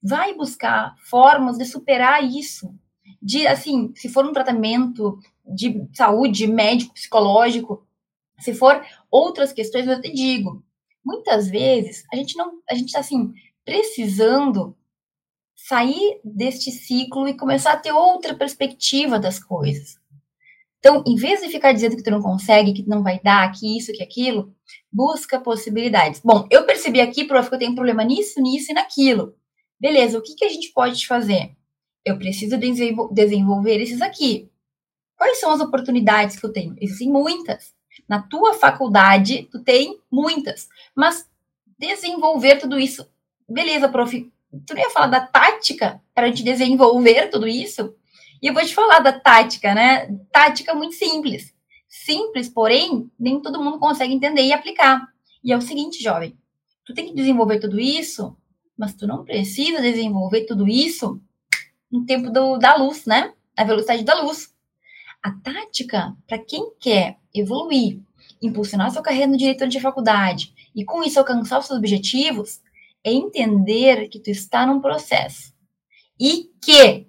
[0.02, 2.74] Vai buscar formas de superar isso.
[3.22, 7.86] De, assim, se for um tratamento de saúde, médico, psicológico,
[8.38, 10.64] se for outras questões, eu te digo,
[11.04, 13.32] muitas vezes a gente não, a gente está assim,
[13.64, 14.76] precisando
[15.54, 20.00] sair deste ciclo e começar a ter outra perspectiva das coisas.
[20.78, 23.76] Então, em vez de ficar dizendo que tu não consegue, que não vai dar, que
[23.76, 24.54] isso, que aquilo,
[24.90, 26.22] busca possibilidades.
[26.24, 29.34] Bom, eu percebi aqui, prof, que eu tenho um problema nisso, nisso e naquilo.
[29.78, 31.54] Beleza, o que, que a gente pode fazer?
[32.04, 32.56] Eu preciso
[33.12, 34.50] desenvolver esses aqui.
[35.16, 36.74] Quais são as oportunidades que eu tenho?
[36.80, 37.74] Existem muitas.
[38.08, 41.28] Na tua faculdade, tu tem muitas, mas
[41.78, 43.08] desenvolver tudo isso.
[43.48, 44.30] Beleza, prof.
[44.66, 47.94] Tu não ia falar da tática para gente desenvolver tudo isso?
[48.42, 50.06] E eu vou te falar da tática, né?
[50.32, 51.54] Tática muito simples.
[51.88, 55.06] Simples, porém, nem todo mundo consegue entender e aplicar.
[55.42, 56.36] E é o seguinte, jovem,
[56.84, 58.36] tu tem que desenvolver tudo isso,
[58.76, 61.20] mas tu não precisa desenvolver tudo isso
[61.90, 63.32] no tempo do, da luz, né?
[63.56, 64.54] A velocidade da luz.
[65.22, 68.00] A tática, para quem quer evoluir,
[68.42, 72.60] impulsionar sua carreira no diretor de faculdade e com isso alcançar os seus objetivos,
[73.02, 75.52] é entender que tu está num processo
[76.18, 77.06] e que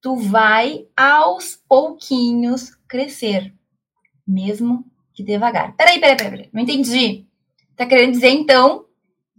[0.00, 3.54] tu vai aos pouquinhos crescer,
[4.26, 5.74] mesmo que devagar.
[5.76, 6.50] Peraí, peraí, peraí, peraí.
[6.52, 7.26] não entendi.
[7.76, 8.86] Tá querendo dizer então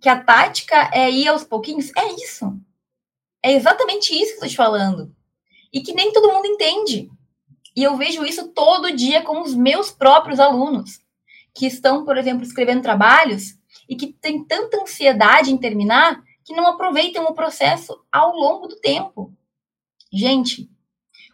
[0.02, 1.92] que a tática é ir aos pouquinhos?
[1.96, 2.58] É isso.
[3.42, 5.16] É exatamente isso que eu tô te falando.
[5.72, 7.10] E que nem todo mundo entende.
[7.76, 11.02] E eu vejo isso todo dia com os meus próprios alunos,
[11.54, 13.58] que estão, por exemplo, escrevendo trabalhos
[13.90, 18.76] e que têm tanta ansiedade em terminar que não aproveitam o processo ao longo do
[18.76, 19.34] tempo.
[20.12, 20.70] Gente,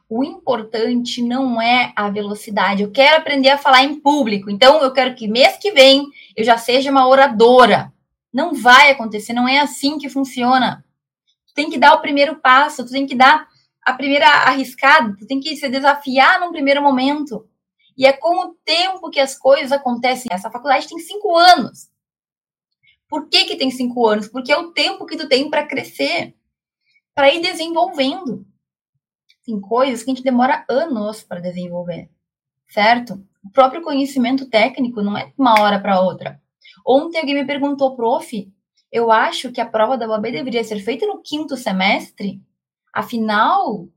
[0.07, 2.83] o importante não é a velocidade.
[2.83, 6.43] Eu quero aprender a falar em público, então eu quero que mês que vem eu
[6.43, 7.91] já seja uma oradora.
[8.31, 10.85] Não vai acontecer, não é assim que funciona.
[11.47, 13.47] Tu tem que dar o primeiro passo, tu tem que dar
[13.89, 17.47] a primeira arriscada, tu tem que se desafiar num primeiro momento.
[17.97, 20.29] E é com o tempo que as coisas acontecem.
[20.31, 21.89] Essa faculdade tem cinco anos.
[23.09, 24.27] Por que, que tem cinco anos?
[24.27, 26.35] Porque é o tempo que tu tem para crescer,
[27.13, 28.45] para ir desenvolvendo.
[29.43, 32.09] Tem coisas que a gente demora anos para desenvolver,
[32.69, 33.15] certo?
[33.43, 36.39] O próprio conhecimento técnico não é de uma hora para outra.
[36.85, 38.53] Ontem alguém me perguntou, prof,
[38.91, 42.41] eu acho que a prova da UAB deveria ser feita no quinto semestre.
[42.99, 43.87] Afinal,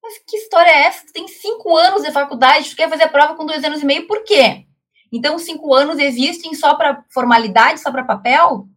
[0.00, 1.04] mas que história é essa?
[1.06, 3.84] Tu tem cinco anos de faculdade, tu quer fazer a prova com dois anos e
[3.84, 4.64] meio, por quê?
[5.10, 8.68] Então, cinco anos existem só para formalidade, só para papel?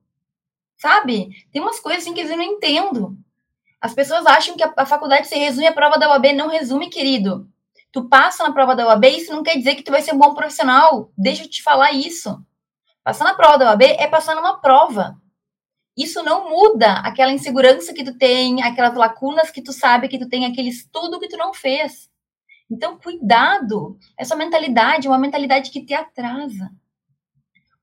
[0.78, 1.30] Sabe?
[1.52, 3.16] Tem umas coisas assim que eu não entendo.
[3.80, 6.34] As pessoas acham que a, a faculdade se resume à prova da UAB.
[6.34, 7.48] Não resume, querido.
[7.92, 10.18] Tu passa na prova da UAB, isso não quer dizer que tu vai ser um
[10.18, 11.12] bom profissional.
[11.16, 12.44] Deixa eu te falar isso.
[13.04, 15.16] Passar na prova da UAB é passar numa prova.
[15.98, 20.30] Isso não muda aquela insegurança que tu tem, aquelas lacunas que tu sabe que tu
[20.30, 22.08] tem, aquele estudo que tu não fez.
[22.70, 23.98] Então, cuidado.
[24.16, 26.72] Essa mentalidade é uma mentalidade que te atrasa.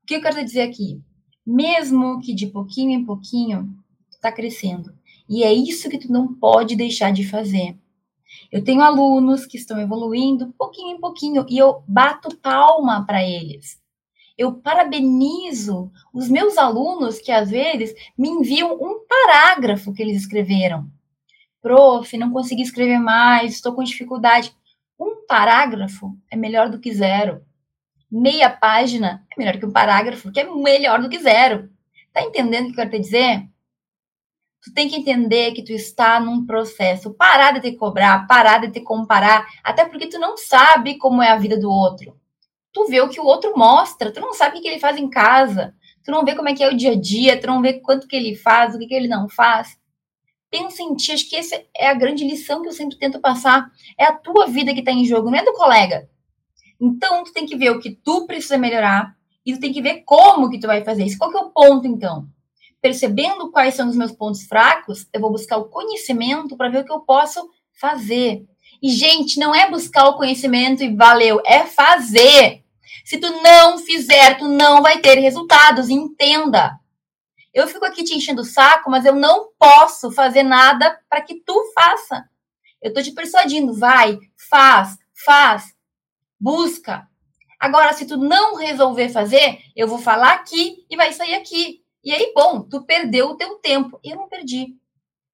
[0.03, 1.03] O que eu quero dizer aqui?
[1.45, 3.75] Mesmo que de pouquinho em pouquinho,
[4.11, 4.95] tu tá crescendo.
[5.29, 7.77] E é isso que tu não pode deixar de fazer.
[8.53, 13.83] Eu tenho alunos que estão evoluindo pouquinho em pouquinho e eu bato palma para eles.
[14.37, 20.89] Eu parabenizo os meus alunos que às vezes me enviam um parágrafo que eles escreveram.
[21.63, 24.55] Prof, não consegui escrever mais, estou com dificuldade.
[24.99, 27.45] Um parágrafo é melhor do que zero.
[28.11, 31.71] Meia página é melhor que um parágrafo, que é melhor do que zero.
[32.13, 33.49] Tá entendendo o que eu quero te dizer?
[34.65, 37.13] tu tem que entender que tu está num processo.
[37.13, 41.29] Parar de te cobrar, parar de te comparar, até porque tu não sabe como é
[41.29, 42.19] a vida do outro.
[42.75, 45.09] Tu vê o que o outro mostra, tu não sabe o que ele faz em
[45.09, 47.75] casa, tu não vê como é que é o dia a dia, tu não vê
[47.75, 49.79] quanto que ele faz, o que, que ele não faz.
[50.51, 53.71] Pensa em ti, acho que essa é a grande lição que eu sempre tento passar.
[53.99, 56.09] É a tua vida que está em jogo, não é do colega.
[56.81, 60.03] Então, tu tem que ver o que tu precisa melhorar e tu tem que ver
[60.05, 61.17] como que tu vai fazer isso.
[61.17, 62.29] Qual que é o ponto, então?
[62.85, 66.85] percebendo quais são os meus pontos fracos, eu vou buscar o conhecimento para ver o
[66.85, 68.45] que eu posso fazer.
[68.83, 72.63] E, gente, não é buscar o conhecimento e valeu, é fazer.
[73.05, 76.79] Se tu não fizer, tu não vai ter resultados, entenda.
[77.53, 81.37] Eu fico aqui te enchendo o saco, mas eu não posso fazer nada para que
[81.37, 82.29] tu faça.
[82.83, 84.19] Eu tô te persuadindo, vai,
[84.51, 85.75] faz, faz,
[86.39, 87.09] busca.
[87.59, 91.83] Agora, se tu não resolver fazer, eu vou falar aqui e vai sair aqui.
[92.05, 93.99] E aí, bom, tu perdeu o teu tempo.
[94.05, 94.77] Eu não perdi.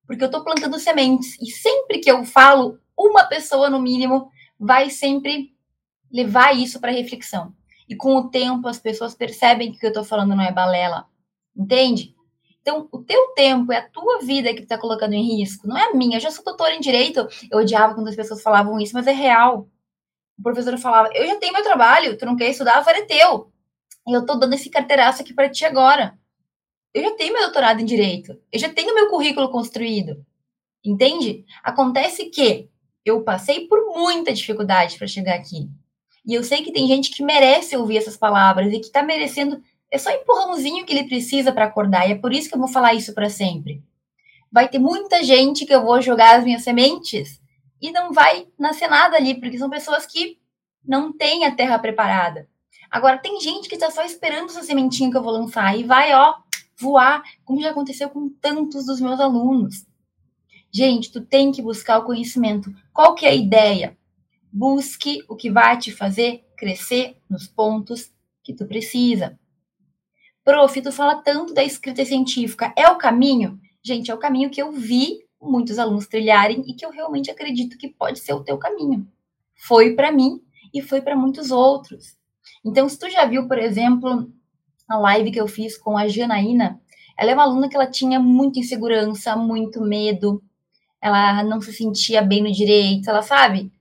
[0.07, 1.37] Porque eu estou plantando sementes.
[1.41, 5.53] E sempre que eu falo, uma pessoa, no mínimo, vai sempre
[6.13, 7.55] levar isso para reflexão.
[7.89, 10.53] E com o tempo, as pessoas percebem que o que eu estou falando não é
[10.53, 11.07] balela.
[11.57, 12.15] Entende?
[12.61, 15.77] Então, o teu tempo é a tua vida que tu tá colocando em risco, não
[15.77, 16.19] é a minha.
[16.19, 17.27] Eu já sou doutora em direito.
[17.51, 19.69] Eu odiava quando as pessoas falavam isso, mas é real.
[20.39, 23.51] O professor falava: Eu já tenho meu trabalho, tu não quer estudar, agora é teu.
[24.07, 26.19] E eu tô dando esse carteiraço aqui para ti agora
[26.93, 30.25] eu já tenho meu doutorado em direito, eu já tenho meu currículo construído.
[30.85, 31.45] Entende?
[31.63, 32.69] Acontece que
[33.05, 35.69] eu passei por muita dificuldade para chegar aqui.
[36.27, 39.63] E eu sei que tem gente que merece ouvir essas palavras e que está merecendo.
[39.91, 42.09] É só empurrãozinho que ele precisa para acordar.
[42.09, 43.83] E é por isso que eu vou falar isso para sempre.
[44.53, 47.41] Vai ter muita gente que eu vou jogar as minhas sementes
[47.81, 50.39] e não vai nascer nada ali, porque são pessoas que
[50.85, 52.49] não têm a terra preparada.
[52.91, 56.13] Agora, tem gente que está só esperando essa sementinha que eu vou lançar e vai,
[56.13, 56.35] ó,
[56.77, 59.87] voar, como já aconteceu com tantos dos meus alunos.
[60.73, 62.73] Gente, tu tem que buscar o conhecimento.
[62.93, 63.97] Qual que é a ideia?
[64.53, 69.39] Busque o que vai te fazer crescer nos pontos que tu precisa.
[70.45, 72.73] Prof, tu fala tanto da escrita científica.
[72.77, 73.61] É o caminho?
[73.83, 77.79] Gente, é o caminho que eu vi muitos alunos trilharem e que eu realmente acredito
[77.79, 79.07] que pode ser o teu caminho.
[79.55, 80.41] Foi para mim
[80.75, 82.17] e foi para muitos outros.
[82.65, 84.31] Então, se tu já viu, por exemplo,
[84.89, 86.81] a live que eu fiz com a Janaína,
[87.17, 90.43] ela é uma aluna que ela tinha muita insegurança, muito medo,
[91.01, 93.73] ela não se sentia bem no direito, ela sabe?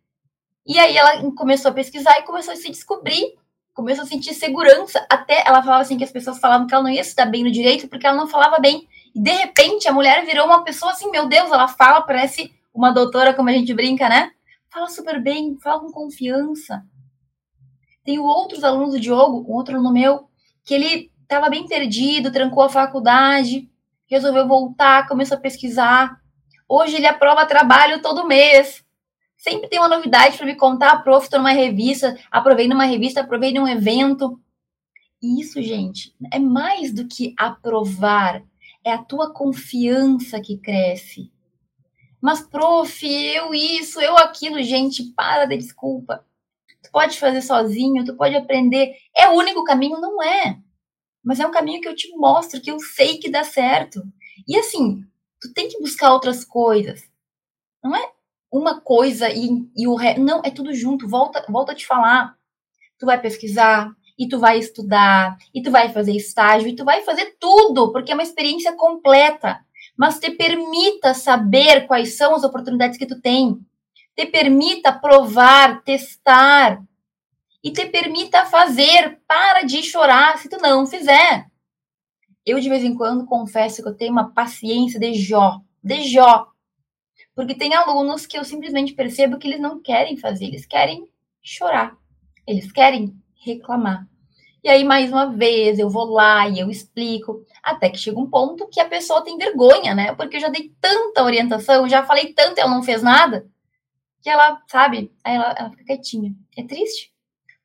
[0.69, 3.34] E aí ela começou a pesquisar e começou a se descobrir,
[3.73, 5.03] começou a sentir segurança.
[5.10, 7.43] Até ela falava assim que as pessoas falavam que ela não ia se dar bem
[7.43, 8.88] no direito porque ela não falava bem.
[9.15, 12.91] E de repente a mulher virou uma pessoa assim, meu Deus, ela fala, parece uma
[12.91, 14.32] doutora, como a gente brinca, né?
[14.71, 16.86] Fala super bem, fala com confiança.
[18.03, 20.29] Tenho outros alunos do Diogo, um outro aluno meu,
[20.63, 23.67] que ele estava bem perdido, trancou a faculdade,
[24.05, 26.21] resolveu voltar, começou a pesquisar.
[26.67, 28.88] Hoje ele aprova trabalho todo mês.
[29.39, 33.54] Sempre tem uma novidade para me contar, prof, estou numa revista, aprovei numa revista, aprovei
[33.54, 34.38] num evento.
[35.23, 38.43] Isso, gente, é mais do que aprovar,
[38.84, 41.32] é a tua confiança que cresce.
[42.19, 46.25] Mas, prof, eu isso, eu aquilo, gente, para de desculpa.
[46.84, 48.93] Tu pode fazer sozinho, tu pode aprender.
[49.15, 50.02] É o único caminho?
[50.02, 50.60] Não é.
[51.23, 54.04] Mas é um caminho que eu te mostro, que eu sei que dá certo.
[54.45, 55.06] E assim,
[55.39, 57.10] tu tem que buscar outras coisas.
[57.82, 58.18] Não é
[58.52, 60.22] uma coisa e, e o resto.
[60.22, 61.08] Não, é tudo junto.
[61.08, 62.36] Volta, volta a te falar.
[62.98, 67.02] Tu vai pesquisar, e tu vai estudar, e tu vai fazer estágio, e tu vai
[67.04, 69.62] fazer tudo, porque é uma experiência completa.
[69.98, 73.58] Mas te permita saber quais são as oportunidades que tu tem.
[74.16, 76.82] Te permita provar, testar.
[77.64, 79.20] E te permita fazer.
[79.26, 81.46] Para de chorar se tu não fizer.
[82.46, 86.48] Eu, de vez em quando, confesso que eu tenho uma paciência de Jó, de Jó.
[87.39, 91.08] Porque tem alunos que eu simplesmente percebo que eles não querem fazer, eles querem
[91.41, 91.95] chorar,
[92.45, 94.06] eles querem reclamar.
[94.62, 98.30] E aí, mais uma vez, eu vou lá e eu explico, até que chega um
[98.30, 100.13] ponto que a pessoa tem vergonha, né?
[100.15, 103.47] Porque eu já dei tanta orientação, já falei tanto ela não fez nada,
[104.21, 106.36] que ela, sabe, aí ela, ela fica quietinha.
[106.58, 107.13] É triste,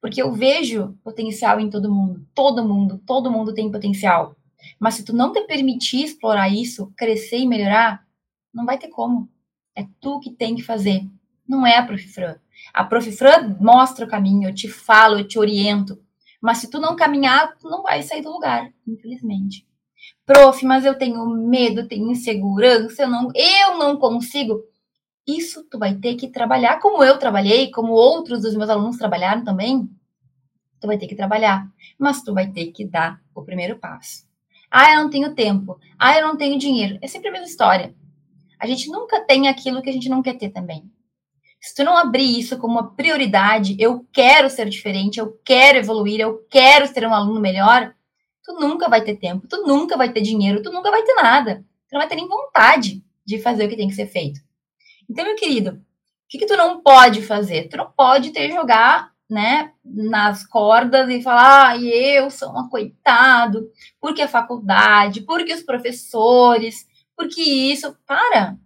[0.01, 4.37] porque eu vejo potencial em todo mundo, todo mundo, todo mundo tem potencial.
[4.79, 8.07] Mas se tu não te permitir explorar isso, crescer e melhorar,
[8.55, 9.34] não vai ter como.
[9.77, 11.09] É tu que tem que fazer.
[11.47, 12.07] Não é a Prof.
[12.09, 12.37] Fran.
[12.73, 13.11] A Prof.
[13.13, 16.01] Fran mostra o caminho, eu te falo, eu te oriento.
[16.41, 19.67] Mas se tu não caminhar, tu não vai sair do lugar, infelizmente.
[20.27, 24.63] Prof, mas eu tenho medo, tenho insegurança, eu não, eu não consigo.
[25.27, 29.43] Isso tu vai ter que trabalhar como eu trabalhei, como outros dos meus alunos trabalharam
[29.43, 29.89] também.
[30.81, 31.67] Tu vai ter que trabalhar,
[31.99, 34.27] mas tu vai ter que dar o primeiro passo.
[34.71, 35.79] Ah, eu não tenho tempo.
[35.99, 36.99] Ah, eu não tenho dinheiro.
[37.01, 37.95] É sempre a mesma história.
[38.65, 40.91] A gente nunca tem aquilo que a gente não quer ter também.
[41.61, 46.19] Se tu não abrir isso como uma prioridade, eu quero ser diferente, eu quero evoluir,
[46.19, 47.95] eu quero ser um aluno melhor,
[48.43, 51.57] tu nunca vai ter tempo, tu nunca vai ter dinheiro, tu nunca vai ter nada.
[51.91, 54.41] Tu não vai ter nem vontade de fazer o que tem que ser feito.
[55.11, 55.79] Então, meu querido, o
[56.27, 57.69] que, que tu não pode fazer?
[57.69, 63.71] Tu não pode ter jogar né, nas cordas e falar, ah, eu sou um coitado,
[64.01, 68.57] porque a faculdade, porque os professores, porque isso, para,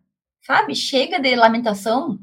[0.43, 0.75] sabe?
[0.75, 2.19] Chega de lamentação.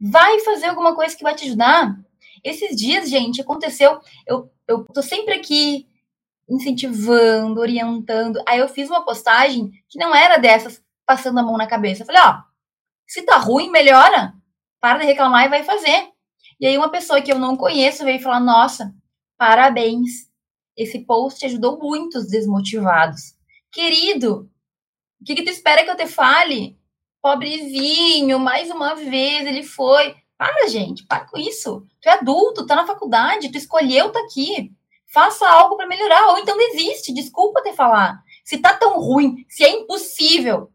[0.00, 1.96] Vai fazer alguma coisa que vai te ajudar.
[2.42, 5.86] Esses dias, gente, aconteceu, eu, eu tô sempre aqui
[6.48, 8.42] incentivando, orientando.
[8.46, 12.02] Aí eu fiz uma postagem que não era dessas passando a mão na cabeça.
[12.02, 12.42] Eu falei, ó,
[13.06, 14.34] se tá ruim, melhora.
[14.80, 16.08] Para de reclamar e vai fazer.
[16.58, 18.94] E aí uma pessoa que eu não conheço veio falar: "Nossa,
[19.36, 20.30] parabéns.
[20.76, 23.34] Esse post ajudou muitos desmotivados.
[23.70, 24.50] Querido,
[25.22, 26.76] o que, que tu espera que eu te fale?
[27.22, 30.14] Pobrezinho, mais uma vez ele foi.
[30.36, 31.86] Para, gente, para com isso.
[32.00, 34.72] Tu é adulto, tá na faculdade, tu escolheu tá aqui.
[35.06, 38.22] Faça algo para melhorar, ou então desiste, desculpa te falar.
[38.44, 40.72] Se tá tão ruim, se é impossível,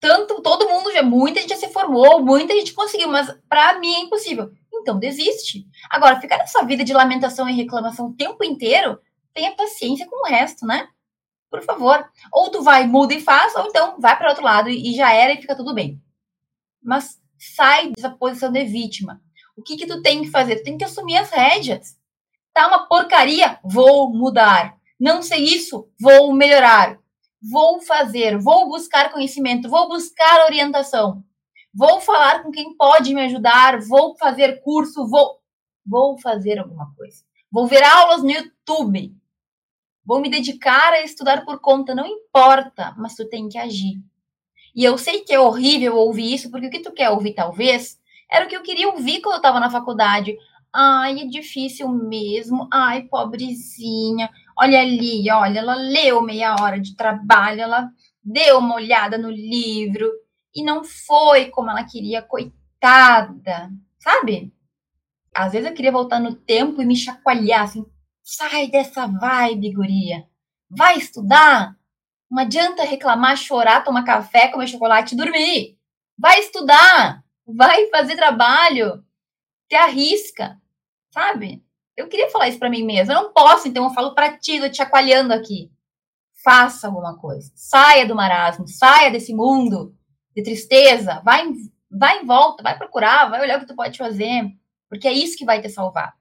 [0.00, 3.94] tanto todo mundo já muita gente já se formou, muita gente conseguiu, mas para mim
[3.94, 4.50] é impossível
[4.86, 5.66] então desiste.
[5.90, 9.00] Agora, ficar nessa vida de lamentação e reclamação o tempo inteiro,
[9.34, 10.88] tenha paciência com o resto, né?
[11.50, 12.04] Por favor.
[12.32, 15.32] Ou tu vai, muda e faz, ou então vai para outro lado e já era
[15.32, 16.00] e fica tudo bem.
[16.82, 19.20] Mas sai dessa posição de vítima.
[19.56, 20.56] O que que tu tem que fazer?
[20.56, 21.96] Tu tem que assumir as rédeas.
[22.52, 23.58] Tá uma porcaria?
[23.64, 24.76] Vou mudar.
[24.98, 25.88] Não sei isso?
[26.00, 26.98] Vou melhorar.
[27.42, 31.22] Vou fazer, vou buscar conhecimento, vou buscar orientação
[31.76, 35.38] vou falar com quem pode me ajudar, vou fazer curso, vou,
[35.84, 37.22] vou fazer alguma coisa.
[37.52, 39.14] Vou ver aulas no YouTube.
[40.06, 44.00] Vou me dedicar a estudar por conta, não importa, mas tu tem que agir.
[44.74, 47.98] E eu sei que é horrível ouvir isso, porque o que tu quer ouvir, talvez,
[48.30, 50.36] era o que eu queria ouvir quando eu estava na faculdade.
[50.72, 52.68] Ai, é difícil mesmo.
[52.72, 54.30] Ai, pobrezinha.
[54.58, 57.90] Olha ali, olha, ela leu meia hora de trabalho, ela
[58.22, 60.10] deu uma olhada no livro
[60.54, 64.52] e não foi como ela queria, coitada, sabe?
[65.34, 67.84] Às vezes eu queria voltar no tempo e me chacoalhar assim,
[68.26, 70.26] sai dessa vibe, guria.
[70.68, 71.76] Vai estudar.
[72.28, 75.78] Não adianta reclamar, chorar, tomar café, comer chocolate e dormir.
[76.18, 77.24] Vai estudar.
[77.46, 79.04] Vai fazer trabalho.
[79.68, 80.60] Te arrisca,
[81.14, 81.64] sabe?
[81.96, 83.14] Eu queria falar isso para mim mesma.
[83.14, 85.70] Eu não posso, então eu falo para ti, tô te chacoalhando aqui.
[86.42, 87.52] Faça alguma coisa.
[87.54, 89.94] Saia do marasmo, saia desse mundo
[90.34, 91.22] de tristeza.
[91.24, 91.44] Vai,
[91.88, 94.52] vai em volta, vai procurar, vai olhar o que tu pode fazer.
[94.88, 96.16] Porque é isso que vai te salvar.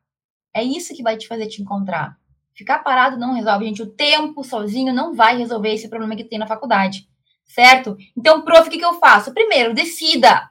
[0.56, 2.18] É isso que vai te fazer te encontrar.
[2.53, 3.82] Ficar parado não resolve, gente.
[3.82, 7.10] O tempo sozinho não vai resolver esse problema que tem na faculdade.
[7.43, 7.97] Certo?
[8.18, 9.34] Então, prof, o que, eu faço?
[9.34, 10.49] Primeiro, decida.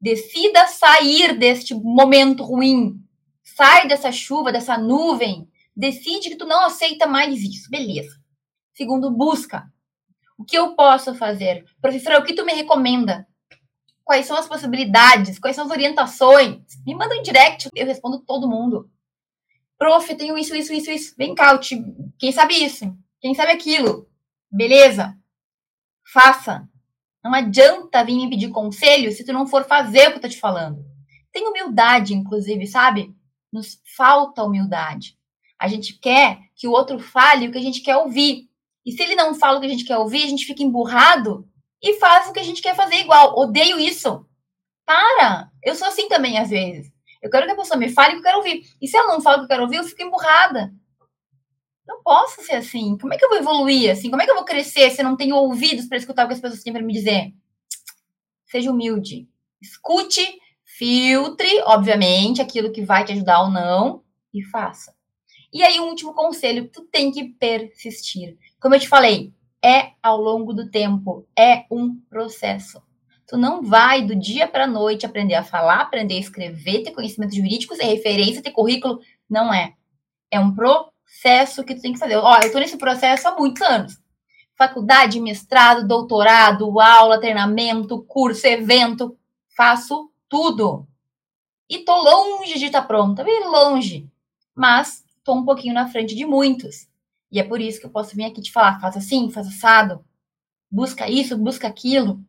[0.00, 3.00] Decida sair deste momento ruim.
[3.44, 5.48] Sai dessa chuva, dessa nuvem.
[5.76, 7.70] Decide que tu não aceita mais isso.
[7.70, 8.18] Beleza.
[8.74, 9.72] Segundo, busca.
[10.36, 11.64] O que eu posso fazer?
[11.80, 13.28] Professora, o que tu me recomenda?
[14.02, 15.38] Quais são as possibilidades?
[15.38, 16.58] Quais são as orientações?
[16.84, 18.90] Me manda um direct, eu respondo todo mundo.
[19.80, 21.14] Prof, eu tenho isso, isso, isso, isso.
[21.16, 21.82] Vem cá, te...
[22.18, 22.94] quem sabe isso?
[23.18, 24.06] Quem sabe aquilo?
[24.52, 25.16] Beleza?
[26.12, 26.68] Faça.
[27.24, 30.28] Não adianta vir me pedir conselho se tu não for fazer o que eu tô
[30.28, 30.84] te falando.
[31.32, 33.14] Tem humildade, inclusive, sabe?
[33.50, 35.16] Nos falta humildade.
[35.58, 38.50] A gente quer que o outro fale o que a gente quer ouvir.
[38.84, 41.48] E se ele não fala o que a gente quer ouvir, a gente fica emburrado
[41.82, 43.34] e faz o que a gente quer fazer igual.
[43.34, 44.26] Odeio isso.
[44.84, 45.50] Para!
[45.64, 46.89] Eu sou assim também, às vezes.
[47.22, 48.62] Eu quero que a pessoa me fale o que eu quero ouvir.
[48.80, 50.72] E se ela não fala o que eu quero ouvir, eu fico emburrada.
[51.86, 52.96] Não posso ser assim.
[52.98, 54.10] Como é que eu vou evoluir assim?
[54.10, 56.34] Como é que eu vou crescer se eu não tenho ouvidos para escutar o que
[56.34, 57.34] as pessoas têm para me dizer?
[58.46, 59.28] Seja humilde.
[59.60, 60.24] Escute,
[60.64, 64.02] filtre, obviamente, aquilo que vai te ajudar ou não
[64.32, 64.94] e faça.
[65.52, 68.38] E aí, um último conselho: tu tem que persistir.
[68.60, 72.80] Como eu te falei, é ao longo do tempo, é um processo.
[73.30, 77.36] Tu não vai do dia para noite aprender a falar, aprender a escrever, ter conhecimentos
[77.36, 78.98] jurídicos, ter referência, ter currículo.
[79.28, 79.74] Não é.
[80.28, 82.16] É um processo que tu tem que fazer.
[82.16, 84.00] Ó, eu tô nesse processo há muitos anos.
[84.58, 89.16] Faculdade, mestrado, doutorado, aula, treinamento, curso, evento.
[89.56, 90.88] Faço tudo.
[91.68, 94.10] E tô longe de estar tá pronta, bem longe.
[94.56, 96.88] Mas tô um pouquinho na frente de muitos.
[97.30, 100.04] E é por isso que eu posso vir aqui te falar, faz assim, faz assado,
[100.68, 102.20] busca isso, busca aquilo.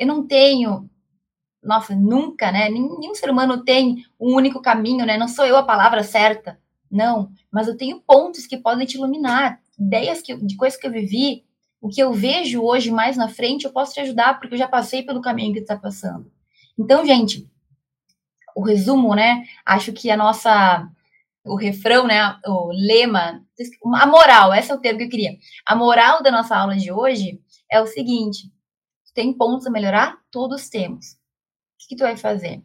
[0.00, 0.88] Eu não tenho,
[1.62, 2.70] nossa, nunca, né?
[2.70, 5.18] Nenhum ser humano tem um único caminho, né?
[5.18, 6.58] Não sou eu a palavra certa,
[6.90, 7.30] não.
[7.52, 11.44] Mas eu tenho pontos que podem te iluminar, ideias que, de coisas que eu vivi,
[11.82, 14.66] o que eu vejo hoje mais na frente, eu posso te ajudar, porque eu já
[14.66, 16.32] passei pelo caminho que tu está passando.
[16.78, 17.46] Então, gente,
[18.56, 19.44] o resumo, né?
[19.66, 20.88] Acho que a nossa,
[21.44, 22.38] o refrão, né?
[22.46, 23.44] O lema,
[23.96, 25.36] a moral, esse é o termo que eu queria.
[25.66, 27.38] A moral da nossa aula de hoje
[27.70, 28.50] é o seguinte:
[29.12, 30.18] tem pontos a melhorar?
[30.30, 31.12] Todos temos.
[31.12, 32.62] O que, tu vai fazer?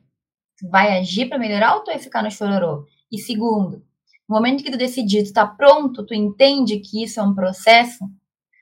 [0.57, 2.85] Tu vai agir para melhorar ou tu vai ficar no chororô?
[3.11, 3.83] E segundo,
[4.27, 8.03] no momento que tu decidir, tu está pronto, tu entende que isso é um processo,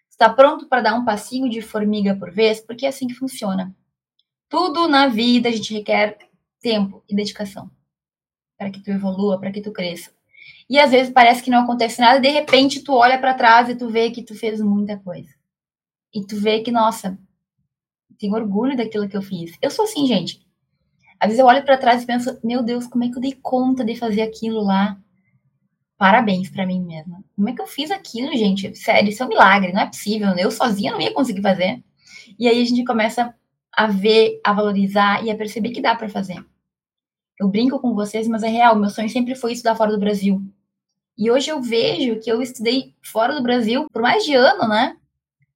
[0.09, 3.75] está pronto para dar um passinho de formiga por vez, porque é assim que funciona.
[4.49, 6.17] Tudo na vida a gente requer
[6.61, 7.69] tempo e dedicação
[8.57, 10.11] para que tu evolua, para que tu cresça.
[10.69, 13.75] E às vezes parece que não acontece nada, de repente tu olha para trás e
[13.75, 15.29] tu vê que tu fez muita coisa.
[16.13, 17.17] E tu vê que, nossa,
[18.18, 19.57] tenho orgulho daquilo que eu fiz.
[19.61, 20.41] Eu sou assim, gente.
[21.20, 23.34] Às vezes eu olho para trás e penso, meu Deus, como é que eu dei
[23.41, 24.97] conta de fazer aquilo lá?
[25.97, 27.24] Parabéns para mim mesma.
[27.36, 28.76] Como é que eu fiz aquilo, gente?
[28.76, 30.30] Sério, isso é um milagre, não é possível.
[30.38, 31.82] Eu sozinha não ia conseguir fazer.
[32.38, 33.34] E aí a gente começa
[33.72, 36.43] a ver, a valorizar e a perceber que dá para fazer.
[37.39, 38.76] Eu brinco com vocês, mas é real.
[38.76, 40.41] Meu sonho sempre foi estudar fora do Brasil.
[41.18, 44.97] E hoje eu vejo que eu estudei fora do Brasil por mais de ano, né?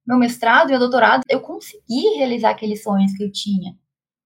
[0.08, 3.76] Meu mestrado e meu doutorado, eu consegui realizar aqueles sonhos que eu tinha.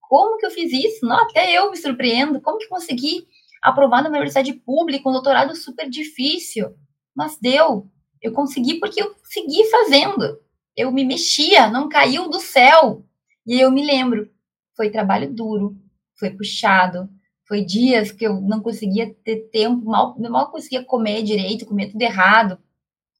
[0.00, 1.04] Como que eu fiz isso?
[1.04, 2.40] Não, até eu me surpreendo.
[2.40, 3.26] Como que consegui
[3.60, 6.72] aprovar na universidade pública um doutorado super difícil?
[7.12, 7.90] Mas deu.
[8.20, 10.38] Eu consegui porque eu segui fazendo.
[10.76, 13.04] Eu me mexia, não caiu do céu.
[13.44, 14.30] E eu me lembro,
[14.76, 15.76] foi trabalho duro,
[16.16, 17.08] foi puxado,
[17.44, 22.02] foi dias que eu não conseguia ter tempo, mal, mal conseguia comer direito, comer tudo
[22.02, 22.56] errado.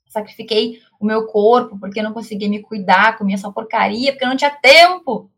[0.09, 4.29] Sacrifiquei o meu corpo, porque eu não conseguia me cuidar, comia só porcaria, porque eu
[4.29, 5.31] não tinha tempo.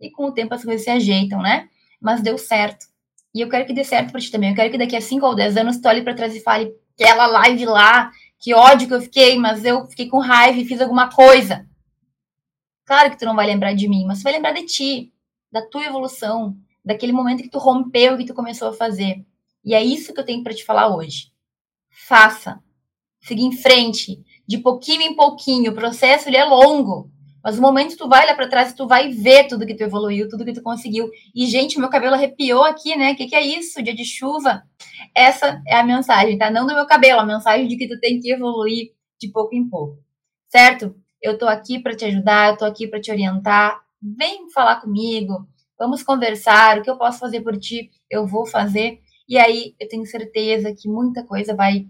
[0.00, 1.68] E com o tempo as coisas se ajeitam, né?
[2.00, 2.86] Mas deu certo.
[3.34, 4.50] E eu quero que dê certo para ti também.
[4.50, 6.72] Eu quero que daqui a 5 ou 10 anos tu olhe para trás e fale
[6.94, 10.80] aquela live lá que ódio que eu fiquei, mas eu fiquei com raiva e fiz
[10.80, 11.68] alguma coisa.
[12.86, 15.12] Claro que tu não vai lembrar de mim, mas tu vai lembrar de ti,
[15.52, 19.24] da tua evolução, daquele momento que tu rompeu e que tu começou a fazer.
[19.62, 21.30] E é isso que eu tenho para te falar hoje.
[21.90, 22.62] Faça.
[23.20, 25.70] Siga em frente, de pouquinho em pouquinho.
[25.70, 27.08] O processo ele é longo,
[27.40, 29.82] mas o momento que tu vai lá para trás, tu vai ver tudo que tu
[29.84, 31.08] evoluiu, tudo que tu conseguiu.
[31.32, 33.12] E gente, meu cabelo arrepiou aqui, né?
[33.12, 33.80] O que, que é isso?
[33.80, 34.64] Dia de chuva.
[35.14, 36.50] Essa é a mensagem, tá?
[36.50, 38.88] Não do meu cabelo, a mensagem de que tu tem que evoluir
[39.20, 39.98] de pouco em pouco.
[40.48, 40.96] Certo?
[41.22, 43.80] Eu tô aqui para te ajudar, eu tô aqui para te orientar.
[44.02, 45.46] Vem falar comigo,
[45.78, 46.78] vamos conversar.
[46.78, 48.98] O que eu posso fazer por ti, eu vou fazer.
[49.28, 51.86] E aí eu tenho certeza que muita coisa vai,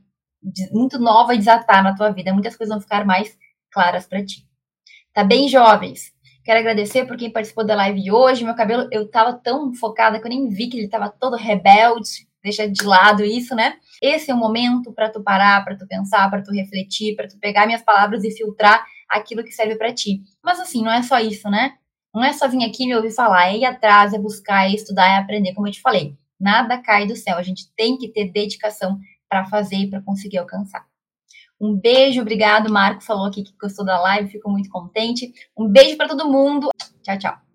[0.72, 2.32] muito nova desatar na tua vida.
[2.32, 3.36] Muitas coisas vão ficar mais
[3.70, 4.46] claras para ti.
[5.12, 6.12] Tá bem, jovens?
[6.44, 8.44] Quero agradecer por quem participou da live hoje.
[8.44, 12.28] Meu cabelo, eu tava tão focada que eu nem vi que ele tava todo rebelde.
[12.42, 13.76] Deixa de lado isso, né?
[14.00, 17.38] Esse é o momento para tu parar, para tu pensar, para tu refletir, para tu
[17.38, 20.22] pegar minhas palavras e filtrar aquilo que serve para ti.
[20.42, 21.74] Mas assim, não é só isso, né?
[22.14, 25.06] Não é só vir aqui me ouvir falar, é ir atrás, é buscar, é estudar,
[25.06, 26.16] é aprender, como eu te falei.
[26.40, 28.98] Nada cai do céu, a gente tem que ter dedicação
[29.30, 30.84] para fazer e para conseguir alcançar.
[31.60, 32.72] Um beijo, obrigado.
[32.72, 35.32] Marco falou aqui que gostou da live, fico muito contente.
[35.56, 36.68] Um beijo para todo mundo.
[37.02, 37.49] Tchau, tchau.